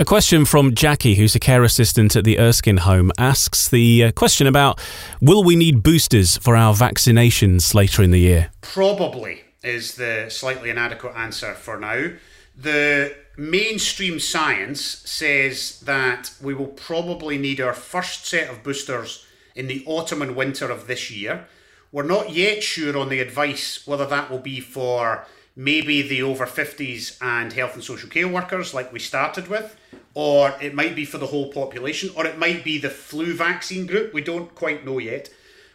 A 0.00 0.04
question 0.04 0.44
from 0.44 0.76
Jackie, 0.76 1.16
who's 1.16 1.34
a 1.34 1.40
care 1.40 1.64
assistant 1.64 2.14
at 2.14 2.22
the 2.22 2.38
Erskine 2.38 2.78
home, 2.78 3.10
asks 3.18 3.68
the 3.68 4.04
uh, 4.04 4.12
question 4.12 4.46
about 4.46 4.78
will 5.20 5.42
we 5.42 5.56
need 5.56 5.82
boosters 5.82 6.36
for 6.36 6.54
our 6.54 6.72
vaccinations 6.72 7.74
later 7.74 8.02
in 8.04 8.12
the 8.12 8.20
year? 8.20 8.50
Probably 8.60 9.40
is 9.64 9.96
the 9.96 10.28
slightly 10.30 10.70
inadequate 10.70 11.16
answer 11.16 11.52
for 11.54 11.80
now. 11.80 12.10
The 12.56 13.16
mainstream 13.36 14.20
science 14.20 14.80
says 14.80 15.80
that 15.80 16.30
we 16.40 16.54
will 16.54 16.66
probably 16.68 17.36
need 17.36 17.60
our 17.60 17.74
first 17.74 18.24
set 18.26 18.48
of 18.48 18.62
boosters 18.62 19.26
in 19.56 19.66
the 19.66 19.82
autumn 19.86 20.22
and 20.22 20.36
winter 20.36 20.70
of 20.70 20.86
this 20.86 21.10
year. 21.10 21.46
We're 21.90 22.02
not 22.02 22.30
yet 22.30 22.62
sure 22.62 22.98
on 22.98 23.08
the 23.08 23.20
advice 23.20 23.86
whether 23.86 24.06
that 24.06 24.30
will 24.30 24.38
be 24.38 24.60
for 24.60 25.26
maybe 25.56 26.02
the 26.02 26.22
over 26.22 26.46
50s 26.46 27.16
and 27.20 27.52
health 27.52 27.74
and 27.74 27.82
social 27.82 28.08
care 28.08 28.28
workers, 28.28 28.74
like 28.74 28.92
we 28.92 28.98
started 28.98 29.48
with, 29.48 29.76
or 30.14 30.54
it 30.60 30.74
might 30.74 30.94
be 30.94 31.04
for 31.04 31.18
the 31.18 31.26
whole 31.26 31.50
population, 31.52 32.10
or 32.14 32.26
it 32.26 32.38
might 32.38 32.62
be 32.62 32.78
the 32.78 32.90
flu 32.90 33.34
vaccine 33.34 33.86
group. 33.86 34.12
We 34.12 34.22
don't 34.22 34.54
quite 34.54 34.84
know 34.84 34.98
yet. 34.98 35.30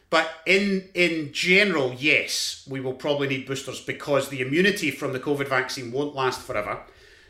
But 0.10 0.30
in 0.46 0.90
in 0.94 1.34
general, 1.34 1.96
yes, 1.98 2.64
we 2.70 2.80
will 2.80 2.94
probably 2.94 3.28
need 3.28 3.48
boosters 3.48 3.82
because 3.82 4.30
the 4.30 4.42
immunity 4.42 4.92
from 4.92 5.12
the 5.12 5.20
COVID 5.20 5.48
vaccine 5.48 5.92
won't 5.92 6.14
last 6.14 6.42
forever. 6.42 6.82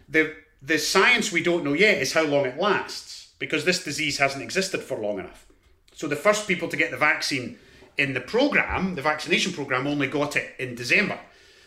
The 0.10 0.36
the 0.62 0.78
science 0.78 1.32
we 1.32 1.42
don't 1.42 1.64
know 1.64 1.74
yet 1.74 2.02
is 2.02 2.12
how 2.12 2.24
long 2.24 2.46
it 2.46 2.60
lasts 2.60 3.30
because 3.40 3.64
this 3.64 3.84
disease 3.84 4.18
hasn't 4.18 4.44
existed 4.44 4.82
for 4.82 5.00
long 5.00 5.20
enough. 5.20 5.46
So 5.94 6.08
the 6.08 6.18
first 6.18 6.46
people 6.46 6.68
to 6.68 6.78
get 6.78 6.92
the 6.92 6.98
vaccine 6.98 7.58
in 7.98 8.14
the 8.14 8.22
program, 8.22 8.96
the 8.96 9.02
vaccination 9.02 9.54
program, 9.54 9.88
only 9.88 10.08
got 10.08 10.36
it 10.36 10.56
in 10.60 10.76
December. 10.76 11.20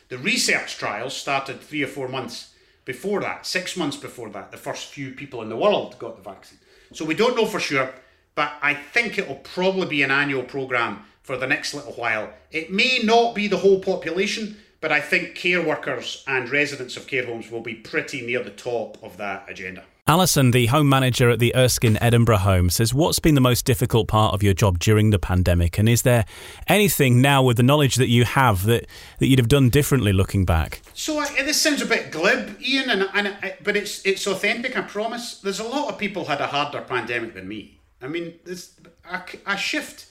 The 0.09 0.19
research 0.19 0.77
trials 0.77 1.17
started 1.17 1.61
three 1.61 1.83
or 1.83 1.89
four 1.89 2.09
months 2.09 2.55
before 2.85 3.21
that, 3.21 3.47
six 3.47 3.77
months 3.77 3.97
before 3.97 4.31
that. 4.31 4.53
The 4.53 4.57
first 4.57 4.89
few 4.89 5.11
people 5.13 5.43
in 5.43 5.49
the 5.49 5.57
world 5.57 5.99
got 5.99 6.17
the 6.17 6.23
vaccine. 6.23 6.59
So 6.93 7.05
we 7.05 7.15
don't 7.15 7.37
know 7.37 7.47
for 7.47 7.61
sure, 7.61 7.93
but 8.35 8.53
I 8.63 8.75
think 8.75 9.19
it 9.19 9.27
will 9.27 9.37
probably 9.37 9.87
be 9.87 10.03
an 10.03 10.11
annual 10.11 10.45
program 10.45 11.05
for 11.23 11.37
the 11.37 11.47
next 11.47 11.75
little 11.75 11.95
while. 11.95 12.33
It 12.53 12.71
may 12.71 13.01
not 13.03 13.35
be 13.35 13.49
the 13.49 13.57
whole 13.57 13.81
population, 13.81 14.57
but 14.81 14.93
I 14.93 15.01
think 15.01 15.35
care 15.35 15.61
workers 15.61 16.23
and 16.29 16.49
residents 16.49 16.97
of 16.97 17.09
care 17.09 17.27
homes 17.27 17.51
will 17.51 17.63
be 17.63 17.75
pretty 17.75 18.25
near 18.25 18.45
the 18.45 18.51
top 18.51 19.03
of 19.03 19.17
that 19.17 19.47
agenda. 19.51 19.83
Alison, 20.09 20.53
the 20.53 20.67
home 20.67 20.89
manager 20.89 21.31
at 21.31 21.41
the 21.41 21.53
Erskine 21.57 21.99
Edinburgh 22.01 22.39
home, 22.39 22.71
says, 22.71 22.95
What's 22.95 23.19
been 23.19 23.35
the 23.35 23.41
most 23.41 23.65
difficult 23.65 24.07
part 24.07 24.35
of 24.35 24.41
your 24.41 24.55
job 24.55 24.79
during 24.79 25.11
the 25.11 25.19
pandemic? 25.19 25.79
And 25.79 25.89
is 25.89 26.03
there 26.03 26.25
anything 26.69 27.21
now, 27.21 27.43
with 27.43 27.57
the 27.57 27.65
knowledge 27.65 27.97
that 27.97 28.07
you 28.07 28.25
have, 28.25 28.67
that, 28.67 28.87
that 29.19 29.27
you'd 29.27 29.41
have 29.41 29.49
done 29.49 29.69
differently 29.69 30.13
looking 30.13 30.45
back? 30.45 30.81
So 30.95 31.25
this 31.39 31.61
sounds 31.61 31.83
a 31.83 31.87
bit 31.87 32.13
glib, 32.13 32.57
Ian, 32.63 32.89
and, 32.91 33.09
and 33.15 33.55
but 33.65 33.77
it's 33.77 34.07
it's 34.07 34.29
authentic. 34.29 34.77
I 34.77 34.83
promise. 34.83 35.41
There's 35.41 35.59
a 35.59 35.65
lot 35.65 35.93
of 35.93 35.99
people 35.99 36.27
had 36.27 36.41
a 36.41 36.47
harder 36.47 36.83
pandemic 36.83 37.35
than 37.35 37.49
me. 37.49 37.81
I 38.01 38.07
mean, 38.07 38.35
there's 38.45 38.79
a, 39.11 39.23
a 39.45 39.57
shift 39.57 40.07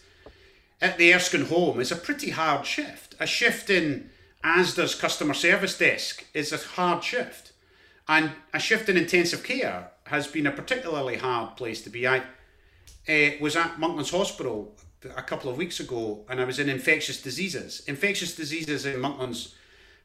at 0.82 0.98
the 0.98 1.14
Erskine 1.14 1.46
home 1.46 1.80
is 1.80 1.94
a 1.94 1.96
pretty 1.96 2.32
hard 2.32 2.66
shift. 2.66 3.16
A 3.22 3.26
shift 3.26 3.70
in 3.70 4.10
ASDA's 4.44 4.94
customer 4.94 5.34
service 5.34 5.78
desk 5.78 6.26
is 6.34 6.52
a 6.52 6.58
hard 6.58 7.02
shift 7.02 7.54
and 8.08 8.32
a 8.54 8.60
shift 8.60 8.90
in 8.90 8.98
intensive 8.98 9.44
care 9.44 9.92
has 10.06 10.28
been 10.28 10.48
a 10.48 10.52
particularly 10.52 11.18
hard 11.18 11.58
place 11.58 11.82
to 11.82 11.90
be. 11.90 12.08
I 12.08 12.20
uh, 13.08 13.32
was 13.42 13.56
at 13.56 13.78
Monklands 13.78 14.12
Hospital 14.12 14.76
a 15.16 15.22
couple 15.22 15.50
of 15.50 15.58
weeks 15.58 15.80
ago 15.80 16.26
and 16.30 16.40
I 16.40 16.46
was 16.46 16.60
in 16.60 16.70
infectious 16.70 17.22
diseases. 17.22 17.84
Infectious 17.88 18.36
diseases 18.36 18.86
in 18.86 19.00
Monklands 19.00 19.54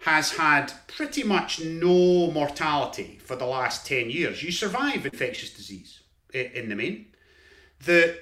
has 0.00 0.32
had 0.32 0.72
pretty 0.86 1.22
much 1.22 1.60
no 1.60 2.30
mortality 2.30 3.18
for 3.22 3.36
the 3.36 3.44
last 3.44 3.86
10 3.86 4.10
years. 4.10 4.42
You 4.42 4.50
survive 4.50 5.04
infectious 5.04 5.52
disease 5.52 6.00
in 6.32 6.70
the 6.70 6.76
main. 6.76 7.06
The, 7.84 8.18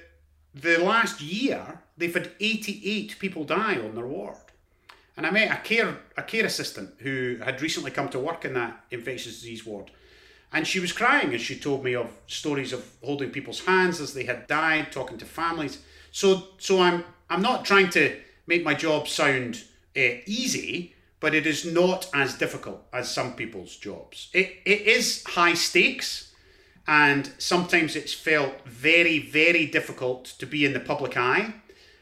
the 0.53 0.77
last 0.77 1.21
year, 1.21 1.81
they've 1.97 2.13
had 2.13 2.31
88 2.39 3.17
people 3.19 3.43
die 3.45 3.77
on 3.79 3.95
their 3.95 4.07
ward. 4.07 4.35
And 5.19 5.27
I 5.27 5.31
met 5.31 5.51
a 5.51 5.57
care 5.57 5.99
a 6.15 6.23
care 6.23 6.45
assistant 6.45 6.91
who 6.99 7.39
had 7.43 7.61
recently 7.61 7.91
come 7.91 8.07
to 8.07 8.19
work 8.19 8.45
in 8.45 8.53
that 8.53 8.85
infectious 8.89 9.41
disease 9.41 9.65
ward. 9.65 9.91
And 10.53 10.65
she 10.65 10.79
was 10.79 10.93
crying 10.93 11.33
as 11.33 11.41
she 11.41 11.59
told 11.59 11.83
me 11.83 11.93
of 11.93 12.09
stories 12.27 12.71
of 12.71 12.89
holding 13.03 13.29
people's 13.29 13.65
hands 13.65 13.99
as 13.99 14.13
they 14.13 14.23
had 14.23 14.47
died, 14.47 14.93
talking 14.93 15.17
to 15.17 15.25
families. 15.25 15.79
So 16.13 16.47
so 16.57 16.79
I'm 16.79 17.03
I'm 17.29 17.41
not 17.41 17.65
trying 17.65 17.89
to 17.89 18.15
make 18.47 18.63
my 18.63 18.73
job 18.73 19.09
sound 19.09 19.65
uh, 19.93 20.23
easy, 20.25 20.95
but 21.19 21.35
it 21.35 21.45
is 21.45 21.65
not 21.65 22.09
as 22.13 22.37
difficult 22.37 22.81
as 22.93 23.13
some 23.13 23.33
people's 23.33 23.75
jobs. 23.75 24.29
It 24.31 24.61
it 24.63 24.87
is 24.87 25.25
high 25.25 25.55
stakes, 25.55 26.31
and 26.87 27.29
sometimes 27.37 27.97
it's 27.97 28.13
felt 28.13 28.65
very 28.65 29.19
very 29.19 29.65
difficult 29.65 30.23
to 30.39 30.45
be 30.45 30.63
in 30.63 30.71
the 30.71 30.79
public 30.79 31.17
eye 31.17 31.55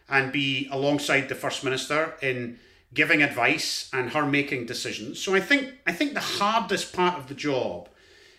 and 0.07 0.31
be 0.31 0.69
alongside 0.71 1.29
the 1.29 1.41
first 1.43 1.63
minister 1.63 2.13
in 2.21 2.59
giving 2.93 3.21
advice 3.21 3.89
and 3.93 4.11
her 4.11 4.25
making 4.25 4.65
decisions. 4.65 5.21
So 5.21 5.35
I 5.35 5.39
think 5.39 5.73
I 5.85 5.91
think 5.91 6.13
the 6.13 6.19
hardest 6.19 6.93
part 6.93 7.17
of 7.17 7.27
the 7.27 7.35
job 7.35 7.89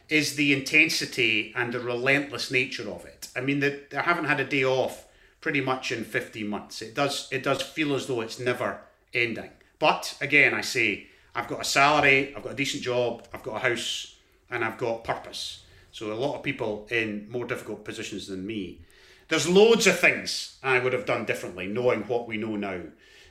is 0.08 0.36
the 0.36 0.52
intensity 0.52 1.52
and 1.54 1.72
the 1.72 1.80
relentless 1.80 2.50
nature 2.50 2.90
of 2.90 3.04
it. 3.04 3.28
I 3.36 3.40
mean, 3.40 3.60
that 3.60 3.94
I 3.94 4.02
haven't 4.02 4.24
had 4.24 4.40
a 4.40 4.44
day 4.44 4.64
off 4.64 5.06
pretty 5.40 5.60
much 5.60 5.92
in 5.92 6.04
15 6.04 6.46
months. 6.48 6.82
It 6.82 6.94
does 6.94 7.28
it 7.30 7.42
does 7.42 7.62
feel 7.62 7.94
as 7.94 8.06
though 8.06 8.20
it's 8.20 8.38
never 8.38 8.80
ending. 9.12 9.50
But 9.78 10.16
again, 10.20 10.54
I 10.54 10.62
say 10.62 11.08
I've 11.34 11.48
got 11.48 11.60
a 11.60 11.64
salary, 11.64 12.34
I've 12.34 12.42
got 12.42 12.52
a 12.52 12.56
decent 12.56 12.82
job, 12.82 13.26
I've 13.32 13.42
got 13.42 13.56
a 13.56 13.68
house, 13.68 14.16
and 14.50 14.64
I've 14.64 14.78
got 14.78 15.04
purpose. 15.04 15.62
So 15.92 16.12
a 16.12 16.14
lot 16.14 16.36
of 16.36 16.42
people 16.42 16.86
in 16.90 17.26
more 17.30 17.44
difficult 17.44 17.84
positions 17.84 18.26
than 18.26 18.46
me. 18.46 18.80
There's 19.28 19.48
loads 19.48 19.86
of 19.86 19.98
things 19.98 20.56
I 20.62 20.78
would 20.78 20.94
have 20.94 21.04
done 21.04 21.26
differently, 21.26 21.66
knowing 21.66 22.02
what 22.04 22.26
we 22.26 22.38
know 22.38 22.56
now 22.56 22.80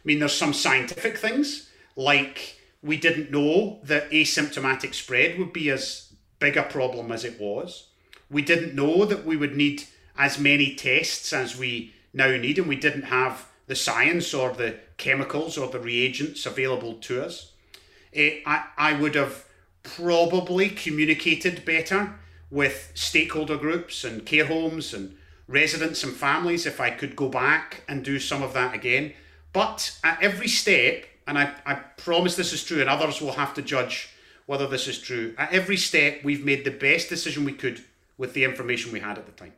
mean, 0.04 0.20
there's 0.20 0.34
some 0.34 0.54
scientific 0.54 1.18
things, 1.18 1.70
like 1.96 2.60
we 2.82 2.98
didn't 2.98 3.32
know 3.32 3.80
that 3.84 4.12
asymptomatic 4.12 4.94
spread 4.94 5.38
would 5.38 5.54
be 5.54 5.70
as 5.70 6.14
big 6.40 6.58
a 6.58 6.64
problem 6.64 7.12
as 7.12 7.24
it 7.24 7.40
was. 7.40 7.88
We 8.30 8.42
didn't 8.42 8.76
know 8.76 9.06
that 9.06 9.26
we 9.26 9.38
would 9.38 9.56
need 9.56 9.84
as 10.18 10.40
many 10.40 10.76
tests 10.76 11.34
as 11.34 11.58
we 11.58 11.94
now 12.14 12.36
need, 12.38 12.60
and 12.60 12.68
we 12.68 12.76
didn't 12.76 13.04
have 13.04 13.48
the 13.68 13.76
science 13.76 14.34
or 14.34 14.54
the 14.54 14.78
chemicals 14.98 15.58
or 15.58 15.68
the 15.68 15.80
reagents 15.80 16.46
available 16.46 16.96
to 16.96 17.24
us. 17.24 17.52
It, 18.12 18.42
I, 18.46 18.66
I 18.78 18.94
would 18.94 19.16
have 19.16 19.46
probably 19.84 20.70
communicated 20.70 21.66
better 21.66 22.16
with 22.50 22.92
stakeholder 22.96 23.58
groups 23.58 24.04
and 24.04 24.26
care 24.26 24.46
homes 24.46 24.94
and 24.94 25.18
residents 25.48 26.04
and 26.04 26.14
families 26.14 26.66
if 26.66 26.80
I 26.80 26.90
could 26.90 27.16
go 27.16 27.30
back 27.30 27.84
and 27.88 28.04
do 28.04 28.20
some 28.20 28.44
of 28.44 28.54
that 28.54 28.74
again. 28.74 29.14
But 29.58 29.98
at 30.04 30.22
every 30.22 30.50
step, 30.50 31.06
and 31.26 31.36
I, 31.36 31.52
I 31.66 31.74
promise 31.74 32.36
this 32.36 32.54
is 32.54 32.64
true, 32.64 32.80
and 32.80 32.88
others 32.88 33.20
will 33.22 33.32
have 33.32 33.56
to 33.56 33.64
judge 33.64 34.10
whether 34.46 34.68
this 34.68 34.88
is 34.88 35.00
true, 35.00 35.34
at 35.36 35.52
every 35.52 35.78
step, 35.78 36.24
we've 36.24 36.46
made 36.46 36.64
the 36.64 36.70
best 36.70 37.10
decision 37.10 37.44
we 37.44 37.54
could 37.54 37.84
with 38.20 38.36
the 38.36 38.44
information 38.44 38.92
we 38.92 39.00
had 39.00 39.18
at 39.18 39.26
the 39.26 39.32
time. 39.32 39.54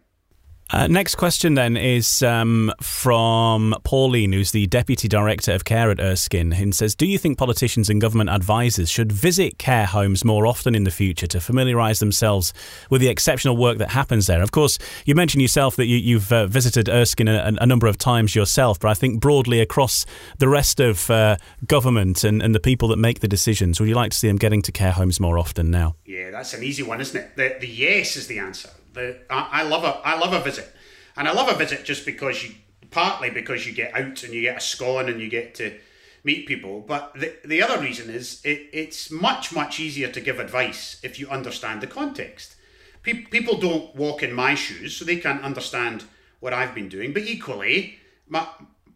Uh, 0.71 0.86
next 0.88 1.15
question 1.15 1.55
then 1.55 1.75
is 1.75 2.21
um, 2.21 2.71
from 2.79 3.73
Pauline, 3.84 4.32
who's 4.32 4.51
the 4.51 4.67
Deputy 4.67 5.08
Director 5.08 5.51
of 5.53 5.65
Care 5.65 5.89
at 5.89 5.99
Erskine, 5.99 6.53
and 6.53 6.75
says, 6.75 6.93
Do 6.93 7.08
you 7.08 7.17
think 7.17 7.39
politicians 7.39 7.89
and 7.89 7.99
government 7.99 8.29
advisors 8.29 8.88
should 8.88 9.12
visit 9.12 9.58
care 9.58 9.88
homes 9.88 10.23
more 10.23 10.45
often 10.45 10.75
in 10.75 10.84
the 10.84 10.91
future 10.91 11.25
to 11.25 11.39
familiarise 11.39 11.97
themselves 11.97 12.53
with 12.91 13.01
the 13.01 13.08
exceptional 13.08 13.58
work 13.58 13.79
that 13.79 13.89
happens 13.89 14.27
there? 14.27 14.43
Of 14.43 14.51
course, 14.51 14.77
you 15.05 15.15
mentioned 15.15 15.41
yourself 15.41 15.75
that 15.77 15.88
you, 15.88 16.19
have 16.19 16.32
uh, 16.32 16.45
visited 16.45 16.88
Erskine 16.88 17.29
a, 17.29 17.51
a, 17.60 17.65
number 17.65 17.88
of 17.88 17.97
times 17.97 18.36
yourself, 18.36 18.79
but 18.79 18.89
I 18.89 18.93
think 18.93 19.19
broadly 19.19 19.62
across 19.62 20.05
the 20.38 20.47
rest 20.47 20.79
of 20.79 21.10
uh, 21.10 21.38
government 21.65 22.23
and, 22.23 22.43
and 22.43 22.53
the 22.53 22.60
people 22.60 22.89
that 22.89 22.97
make 22.97 23.21
the 23.21 23.27
decisions, 23.27 23.79
would 23.79 23.89
you 23.89 23.95
like 23.95 24.12
to 24.12 24.17
see 24.17 24.27
them 24.27 24.38
getting 24.38 24.62
to 24.62 24.71
care 24.71 24.91
homes 24.91 25.19
more 25.19 25.39
often 25.39 25.71
now? 25.71 25.95
Yeah, 26.05 26.29
that's 26.29 26.53
an 26.53 26.63
easy 26.63 26.84
one, 26.84 27.01
isn't 27.01 27.19
it? 27.19 27.36
The, 27.36 27.58
the 27.60 27.67
yes 27.67 28.15
is 28.15 28.27
the 28.27 28.38
answer. 28.38 28.69
The, 28.93 29.19
I, 29.30 29.49
I 29.52 29.63
love 29.63 29.84
a 29.84 30.02
I 30.06 30.17
love 30.17 30.34
a 30.34 30.41
visit, 30.41 30.73
and 31.15 31.28
I 31.28 31.32
love 31.32 31.49
a 31.49 31.56
visit 31.56 31.86
just 31.86 32.06
because 32.06 32.43
you 32.43 32.56
partly 32.91 33.30
because 33.30 33.65
you 33.65 33.73
get 33.73 33.93
out 33.95 34.23
and 34.23 34.34
you 34.34 34.41
get 34.41 34.58
a 34.58 34.62
scone 34.62 35.10
and 35.10 35.21
you 35.21 35.30
get 35.30 35.56
to 35.56 35.78
meet 36.23 36.47
people. 36.47 36.82
But 36.82 37.13
the, 37.13 37.34
the 37.45 37.62
other 37.62 37.82
reason 37.82 38.10
is 38.10 38.41
it, 38.43 38.69
it's 38.73 39.12
much, 39.12 39.54
much 39.54 39.80
easier 39.80 40.10
to 40.12 40.21
give 40.21 40.39
advice 40.39 40.99
if 41.04 41.19
you 41.19 41.30
understand 41.30 41.82
the 41.82 41.88
context. 41.88 42.56
Pe- 43.04 43.25
people 43.25 43.58
don't 43.58 43.95
walk 43.95 44.23
in 44.23 44.34
my 44.34 44.56
shoes, 44.56 44.95
so 44.95 45.06
they 45.06 45.17
can't 45.17 45.43
understand 45.43 46.04
what 46.39 46.54
I've 46.54 46.75
been 46.75 46.89
doing. 46.89 47.13
But 47.13 47.23
equally, 47.23 47.99
my, 48.28 48.47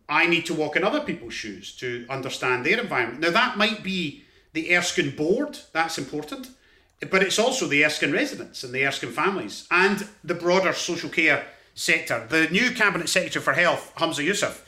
I 0.10 0.28
need 0.28 0.46
to 0.48 0.54
walk 0.54 0.76
in 0.76 0.84
other 0.84 1.02
people's 1.02 1.34
shoes 1.34 1.76
to 1.78 2.06
understand 2.10 2.66
their 2.66 2.80
environment. 2.80 3.22
Now, 3.22 3.32
that 3.32 3.58
might 3.58 3.84
be 3.84 4.24
the 4.54 4.76
Erskine 4.76 5.16
board, 5.16 5.58
that's 5.72 5.98
important. 5.98 6.50
But 7.10 7.24
it's 7.24 7.40
also 7.40 7.68
the 7.68 7.86
Erskine 7.86 8.12
residents 8.12 8.64
and 8.64 8.74
the 8.74 8.86
Erskine 8.86 9.12
families 9.12 9.68
and 9.72 10.08
the 10.24 10.36
broader 10.36 10.74
social 10.74 11.10
care 11.10 11.46
sector. 11.76 12.26
The 12.30 12.48
new 12.50 12.72
Cabinet 12.72 13.10
Secretary 13.10 13.44
for 13.44 13.54
Health, 13.54 13.94
Humza 13.98 14.26
Yousaf, 14.26 14.62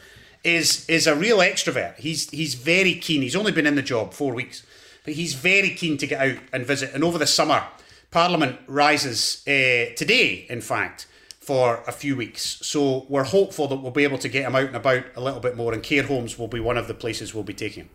is 0.44 0.88
is 0.88 1.08
a 1.08 1.16
real 1.16 1.40
extrovert. 1.40 1.98
He's 1.98 2.30
he's 2.30 2.54
very 2.56 2.96
keen. 2.96 3.22
He's 3.22 3.36
only 3.36 3.52
been 3.52 3.68
in 3.68 3.76
the 3.76 3.82
job 3.82 4.14
four 4.14 4.34
weeks, 4.34 4.66
but 5.04 5.16
he's 5.16 5.34
very 5.34 5.72
keen 5.72 5.98
to 5.98 6.08
get 6.08 6.22
out 6.22 6.38
and 6.54 6.66
visit. 6.66 6.94
And 6.94 7.04
over 7.04 7.18
the 7.18 7.28
summer, 7.28 7.64
Parliament 8.12 8.60
rises 8.68 9.42
uh, 9.48 9.94
today, 9.96 10.46
in 10.50 10.62
fact, 10.62 11.08
for 11.40 11.84
a 11.88 11.92
few 11.92 12.16
weeks. 12.16 12.60
So 12.62 13.06
we're 13.10 13.24
hopeful 13.24 13.68
that 13.68 13.78
we'll 13.78 13.92
be 13.92 14.04
able 14.04 14.20
to 14.20 14.30
get 14.30 14.46
him 14.46 14.56
out 14.56 14.68
and 14.68 14.76
about 14.76 15.04
a 15.16 15.22
little 15.22 15.40
bit 15.40 15.58
more. 15.58 15.74
And 15.74 15.84
care 15.84 16.04
homes 16.04 16.40
will 16.40 16.48
be 16.48 16.60
one 16.60 16.78
of 16.78 16.88
the 16.88 16.94
places 16.94 17.34
we'll 17.34 17.44
be 17.44 17.54
taking 17.54 17.84
him. 17.84 17.90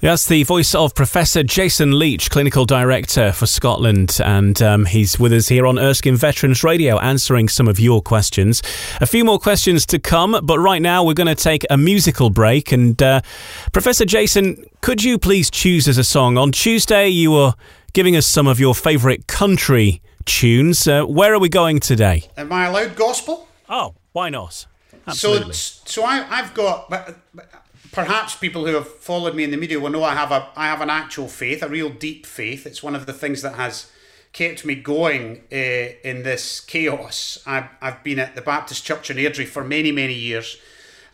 That's 0.00 0.26
the 0.26 0.44
voice 0.44 0.76
of 0.76 0.94
Professor 0.94 1.42
Jason 1.42 1.90
Leitch, 1.90 2.30
Clinical 2.30 2.64
Director 2.64 3.32
for 3.32 3.46
Scotland, 3.46 4.20
and 4.24 4.62
um, 4.62 4.84
he's 4.84 5.18
with 5.18 5.32
us 5.32 5.48
here 5.48 5.66
on 5.66 5.76
Erskine 5.76 6.14
Veterans 6.14 6.62
Radio 6.62 7.00
answering 7.00 7.48
some 7.48 7.66
of 7.66 7.80
your 7.80 8.00
questions. 8.00 8.62
A 9.00 9.06
few 9.06 9.24
more 9.24 9.40
questions 9.40 9.84
to 9.86 9.98
come, 9.98 10.38
but 10.44 10.60
right 10.60 10.80
now 10.80 11.02
we're 11.02 11.14
going 11.14 11.26
to 11.26 11.34
take 11.34 11.66
a 11.68 11.76
musical 11.76 12.30
break. 12.30 12.70
And 12.70 13.02
uh, 13.02 13.22
Professor 13.72 14.04
Jason, 14.04 14.64
could 14.82 15.02
you 15.02 15.18
please 15.18 15.50
choose 15.50 15.88
as 15.88 15.98
a 15.98 16.04
song? 16.04 16.38
On 16.38 16.52
Tuesday, 16.52 17.08
you 17.08 17.32
were 17.32 17.54
giving 17.92 18.14
us 18.14 18.24
some 18.24 18.46
of 18.46 18.60
your 18.60 18.76
favourite 18.76 19.26
country 19.26 20.00
tunes. 20.26 20.86
Uh, 20.86 21.06
where 21.06 21.34
are 21.34 21.40
we 21.40 21.48
going 21.48 21.80
today? 21.80 22.30
Am 22.36 22.52
I 22.52 22.66
allowed 22.66 22.94
gospel? 22.94 23.48
Oh, 23.68 23.96
why 24.12 24.30
not? 24.30 24.64
Absolutely. 25.08 25.54
So, 25.54 25.82
so 25.86 26.04
I, 26.04 26.18
have 26.22 26.54
got 26.54 26.88
perhaps 27.92 28.36
people 28.36 28.66
who 28.66 28.74
have 28.74 28.88
followed 28.88 29.34
me 29.34 29.44
in 29.44 29.50
the 29.50 29.56
media 29.56 29.80
will 29.80 29.90
know 29.90 30.04
I 30.04 30.14
have 30.14 30.32
a 30.32 30.48
I 30.56 30.66
have 30.66 30.80
an 30.80 30.90
actual 30.90 31.28
faith, 31.28 31.62
a 31.62 31.68
real 31.68 31.90
deep 31.90 32.26
faith. 32.26 32.66
It's 32.66 32.82
one 32.82 32.94
of 32.94 33.06
the 33.06 33.12
things 33.12 33.42
that 33.42 33.54
has 33.54 33.90
kept 34.32 34.64
me 34.64 34.74
going 34.74 35.42
uh, 35.50 35.56
in 36.04 36.22
this 36.22 36.60
chaos. 36.60 37.42
I've, 37.46 37.68
I've 37.80 38.04
been 38.04 38.18
at 38.18 38.34
the 38.34 38.42
Baptist 38.42 38.84
Church 38.84 39.10
in 39.10 39.16
Airdrie 39.16 39.46
for 39.46 39.64
many 39.64 39.92
many 39.92 40.14
years, 40.14 40.58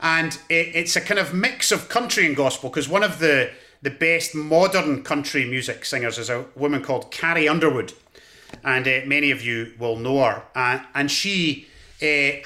and 0.00 0.38
it, 0.48 0.74
it's 0.74 0.96
a 0.96 1.00
kind 1.00 1.20
of 1.20 1.34
mix 1.34 1.70
of 1.72 1.88
country 1.88 2.26
and 2.26 2.36
gospel 2.36 2.70
because 2.70 2.88
one 2.88 3.02
of 3.02 3.18
the 3.18 3.50
the 3.82 3.90
best 3.90 4.34
modern 4.34 5.02
country 5.02 5.44
music 5.44 5.84
singers 5.84 6.18
is 6.18 6.30
a 6.30 6.46
woman 6.54 6.82
called 6.82 7.10
Carrie 7.10 7.48
Underwood, 7.48 7.92
and 8.64 8.86
uh, 8.88 9.00
many 9.06 9.30
of 9.30 9.44
you 9.44 9.74
will 9.78 9.96
know 9.96 10.24
her, 10.24 10.42
uh, 10.54 10.80
and 10.94 11.10
she. 11.10 11.68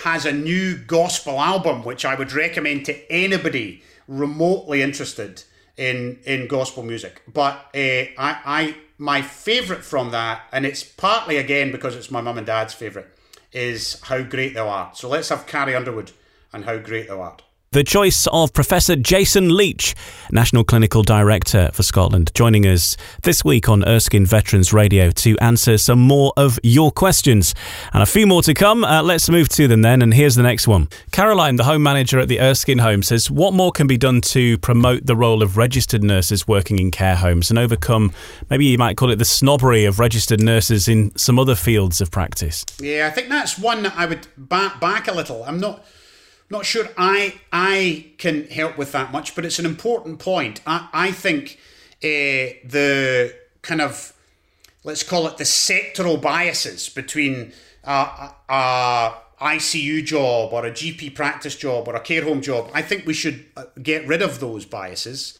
has 0.05 0.25
a 0.25 0.33
new 0.33 0.77
gospel 0.77 1.41
album 1.41 1.83
which 1.83 2.05
I 2.05 2.14
would 2.14 2.33
recommend 2.33 2.85
to 2.87 2.95
anybody 3.11 3.83
remotely 4.09 4.83
interested 4.83 5.44
in 5.77 6.18
in 6.25 6.49
gospel 6.49 6.83
music. 6.83 7.23
But 7.33 7.55
uh, 7.75 8.11
I, 8.18 8.40
I 8.44 8.77
my 8.99 9.23
favourite 9.23 9.85
from 9.85 10.11
that, 10.11 10.42
and 10.51 10.66
it's 10.66 10.83
partly 10.83 11.37
again 11.37 11.71
because 11.71 11.94
it's 11.94 12.11
my 12.11 12.21
mum 12.21 12.38
and 12.38 12.47
dad's 12.47 12.75
favourite, 12.75 13.07
is 13.53 14.01
How 14.03 14.23
Great 14.23 14.55
Thou 14.55 14.68
Art. 14.68 14.97
So 14.97 15.09
let's 15.09 15.29
have 15.29 15.47
Carrie 15.47 15.77
Underwood 15.77 16.11
and 16.53 16.64
How 16.64 16.79
Great 16.79 17.09
Thou 17.09 17.21
Art. 17.21 17.42
The 17.71 17.85
choice 17.85 18.27
of 18.29 18.55
Professor 18.55 18.97
Jason 18.97 19.51
Leitch, 19.51 19.95
National 20.33 20.65
Clinical 20.65 21.03
Director 21.03 21.69
for 21.75 21.83
Scotland, 21.83 22.31
joining 22.33 22.65
us 22.65 22.97
this 23.25 23.45
week 23.45 23.69
on 23.69 23.87
Erskine 23.87 24.25
Veterans 24.25 24.73
Radio 24.73 25.11
to 25.11 25.37
answer 25.41 25.77
some 25.77 25.99
more 25.99 26.33
of 26.39 26.59
your 26.63 26.91
questions. 26.91 27.55
And 27.93 28.03
a 28.03 28.07
few 28.07 28.27
more 28.27 28.41
to 28.45 28.55
come. 28.55 28.85
Uh, 28.85 29.03
let's 29.03 29.29
move 29.29 29.51
to 29.51 29.69
them 29.69 29.83
then. 29.83 30.01
And 30.01 30.15
here's 30.15 30.35
the 30.35 30.43
next 30.43 30.67
one. 30.67 30.89
Caroline, 31.13 31.57
the 31.57 31.65
home 31.65 31.83
manager 31.83 32.19
at 32.19 32.29
the 32.29 32.41
Erskine 32.41 32.79
home, 32.79 33.03
says, 33.03 33.31
What 33.31 33.53
more 33.53 33.71
can 33.71 33.87
be 33.87 33.99
done 33.99 34.23
to 34.23 34.57
promote 34.57 35.05
the 35.05 35.15
role 35.15 35.43
of 35.43 35.59
registered 35.59 36.03
nurses 36.03 36.49
working 36.49 36.79
in 36.79 36.91
care 36.91 37.17
homes 37.17 37.51
and 37.51 37.59
overcome, 37.59 38.15
maybe 38.49 38.65
you 38.65 38.79
might 38.79 38.97
call 38.97 39.11
it 39.11 39.17
the 39.17 39.27
snobbery 39.27 39.85
of 39.85 39.99
registered 39.99 40.41
nurses 40.41 40.89
in 40.89 41.15
some 41.19 41.39
other 41.39 41.55
fields 41.55 42.01
of 42.01 42.11
practice? 42.11 42.65
Yeah, 42.81 43.07
I 43.07 43.11
think 43.11 43.29
that's 43.29 43.59
one 43.59 43.83
that 43.83 43.93
I 43.95 44.07
would 44.07 44.27
back, 44.39 44.81
back 44.81 45.07
a 45.07 45.13
little. 45.13 45.45
I'm 45.45 45.61
not 45.61 45.85
not 46.51 46.65
sure 46.65 46.89
I 46.97 47.41
I 47.53 48.07
can 48.19 48.47
help 48.49 48.79
with 48.79 48.93
that 48.93 49.13
much, 49.13 49.35
but 49.35 49.45
it's 49.45 49.59
an 49.59 49.67
important 49.67 50.19
point. 50.19 50.61
I, 50.67 50.89
I 50.93 51.11
think 51.13 51.59
uh, 52.03 52.57
the 52.65 53.35
kind 53.63 53.81
of 53.81 54.15
let's 54.85 55.03
call 55.03 55.27
it 55.27 55.37
the 55.37 55.45
sectoral 55.45 56.21
biases 56.21 56.89
between 56.89 57.53
a, 57.85 58.31
a 58.49 59.15
ICU 59.41 60.05
job 60.05 60.53
or 60.53 60.67
a 60.67 60.71
GP 60.71 61.15
practice 61.15 61.57
job 61.57 61.89
or 61.89 61.95
a 61.95 62.01
care 62.01 62.25
home 62.25 62.41
job. 62.41 62.71
I 62.75 62.83
think 62.83 63.07
we 63.07 63.15
should 63.15 63.45
uh, 63.57 63.65
get 63.83 64.07
rid 64.07 64.23
of 64.23 64.41
those 64.41 64.65
biases. 64.65 65.39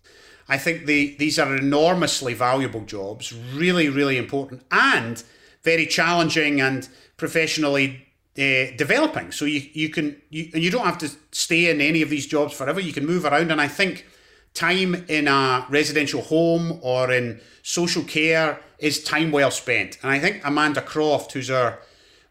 I 0.49 0.57
think 0.57 0.87
the, 0.87 1.15
these 1.19 1.39
are 1.39 1.55
enormously 1.55 2.33
valuable 2.33 2.83
jobs, 2.83 3.35
really, 3.35 3.89
really 3.89 4.17
important, 4.17 4.63
and 4.71 5.23
very 5.63 5.87
challenging 5.87 6.61
and 6.61 6.89
professionally 7.17 8.08
uh, 8.39 8.77
developing. 8.77 9.33
So 9.33 9.45
you 9.45 9.63
you 9.73 9.89
can 9.89 10.21
you 10.31 10.51
and 10.55 10.63
you 10.63 10.71
don't 10.71 10.87
have 10.87 10.99
to 10.99 11.11
stay 11.33 11.71
in 11.71 11.81
any 11.81 12.03
of 12.03 12.11
these 12.11 12.27
jobs 12.27 12.55
forever. 12.55 12.81
You 12.81 12.93
can 12.93 13.05
move 13.05 13.25
around, 13.25 13.51
and 13.51 13.61
I 13.61 13.69
think 13.69 14.07
time 14.55 14.95
in 15.09 15.29
a 15.29 15.67
residential 15.69 16.23
home 16.23 16.79
or 16.83 17.13
in 17.13 17.41
social 17.63 18.05
care 18.05 18.61
is 18.79 19.03
time 19.03 19.31
well 19.31 19.51
spent. 19.51 19.99
And 20.03 20.11
I 20.13 20.19
think 20.19 20.41
Amanda 20.45 20.83
Croft, 20.83 21.33
who's 21.33 21.51
our 21.51 21.81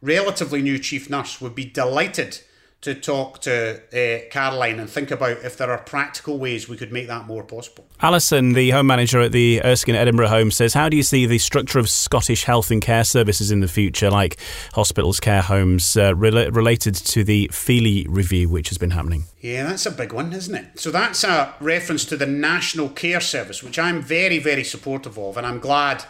relatively 0.01 0.61
new 0.61 0.79
chief 0.79 1.09
nurse, 1.09 1.41
would 1.41 1.55
be 1.55 1.65
delighted 1.65 2.39
to 2.81 2.93
talk 2.93 3.41
to 3.41 3.81
uh, 3.91 4.29
Caroline 4.29 4.79
and 4.79 4.89
think 4.89 5.09
about 5.09 5.37
if 5.43 5.57
there 5.57 5.71
are 5.71 5.79
practical 5.79 6.37
ways 6.37 6.69
we 6.69 6.77
could 6.77 6.91
make 6.91 7.07
that 7.07 7.25
more 7.25 7.43
possible. 7.43 7.87
Alison, 8.01 8.53
the 8.53 8.69
home 8.69 8.85
manager 8.85 9.19
at 9.19 9.31
the 9.31 9.61
Erskine 9.65 9.95
Edinburgh 9.95 10.27
home, 10.27 10.51
says, 10.51 10.75
How 10.75 10.87
do 10.87 10.95
you 10.95 11.01
see 11.01 11.25
the 11.25 11.39
structure 11.39 11.79
of 11.79 11.89
Scottish 11.89 12.43
health 12.43 12.69
and 12.69 12.79
care 12.79 13.03
services 13.03 13.49
in 13.49 13.61
the 13.61 13.67
future, 13.67 14.11
like 14.11 14.37
hospitals, 14.73 15.19
care 15.19 15.41
homes, 15.41 15.97
uh, 15.97 16.15
re- 16.15 16.49
related 16.49 16.93
to 16.95 17.23
the 17.23 17.47
Feeley 17.51 18.05
review, 18.07 18.47
which 18.47 18.69
has 18.69 18.77
been 18.77 18.91
happening? 18.91 19.23
Yeah, 19.41 19.63
that's 19.63 19.87
a 19.87 19.91
big 19.91 20.13
one, 20.13 20.31
isn't 20.31 20.53
it? 20.53 20.79
So 20.79 20.91
that's 20.91 21.23
a 21.23 21.55
reference 21.59 22.05
to 22.05 22.17
the 22.17 22.27
National 22.27 22.89
Care 22.89 23.21
Service, 23.21 23.63
which 23.63 23.79
I'm 23.79 24.03
very, 24.03 24.37
very 24.37 24.63
supportive 24.63 25.17
of, 25.17 25.35
and 25.35 25.47
I'm 25.47 25.59
glad 25.59 26.05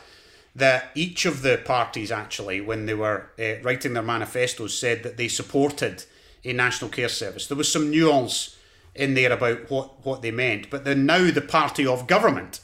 that 0.53 0.89
each 0.95 1.25
of 1.25 1.43
the 1.43 1.61
parties 1.63 2.11
actually, 2.11 2.59
when 2.59 2.87
they 2.87 2.93
were 2.93 3.29
uh, 3.39 3.61
writing 3.61 3.93
their 3.93 4.03
manifestos, 4.03 4.77
said 4.77 5.03
that 5.03 5.15
they 5.15 5.29
supported 5.29 6.03
a 6.49 6.53
national 6.53 6.89
care 6.89 7.09
service. 7.09 7.47
There 7.47 7.57
was 7.57 7.71
some 7.71 7.91
nuance 7.91 8.57
in 8.95 9.13
there 9.13 9.31
about 9.31 9.69
what, 9.69 10.05
what 10.05 10.21
they 10.21 10.31
meant, 10.31 10.69
but 10.69 10.85
then 10.85 11.05
now 11.05 11.29
the 11.31 11.41
party 11.41 11.85
of 11.85 12.07
government 12.07 12.59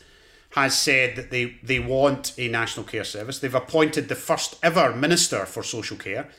has 0.51 0.77
said 0.77 1.15
that 1.15 1.31
they, 1.31 1.57
they 1.63 1.79
want 1.79 2.33
a 2.37 2.47
national 2.47 2.85
care 2.85 3.03
service. 3.03 3.39
They've 3.39 3.53
appointed 3.53 4.07
the 4.07 4.15
first 4.15 4.55
ever 4.61 4.95
minister 4.95 5.45
for 5.45 5.63
social 5.63 5.97
care, 5.97 6.29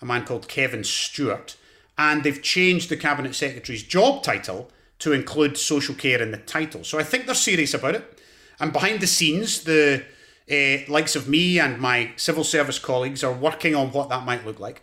a 0.00 0.04
man 0.04 0.24
called 0.24 0.48
Kevin 0.48 0.84
Stewart, 0.84 1.56
and 1.98 2.22
they've 2.22 2.42
changed 2.42 2.88
the 2.88 2.96
cabinet 2.96 3.34
secretary's 3.34 3.82
job 3.82 4.22
title 4.22 4.70
to 5.00 5.12
include 5.12 5.58
social 5.58 5.94
care 5.94 6.22
in 6.22 6.30
the 6.30 6.38
title. 6.38 6.84
So 6.84 6.98
I 6.98 7.02
think 7.02 7.26
they're 7.26 7.34
serious 7.34 7.74
about 7.74 7.96
it. 7.96 8.20
And 8.60 8.72
behind 8.72 9.00
the 9.00 9.06
scenes, 9.06 9.64
the 9.64 10.04
uh, 10.50 10.90
likes 10.90 11.16
of 11.16 11.28
me 11.28 11.58
and 11.58 11.80
my 11.80 12.12
civil 12.16 12.44
service 12.44 12.78
colleagues 12.78 13.24
are 13.24 13.32
working 13.32 13.74
on 13.74 13.90
what 13.90 14.08
that 14.10 14.24
might 14.24 14.46
look 14.46 14.60
like. 14.60 14.82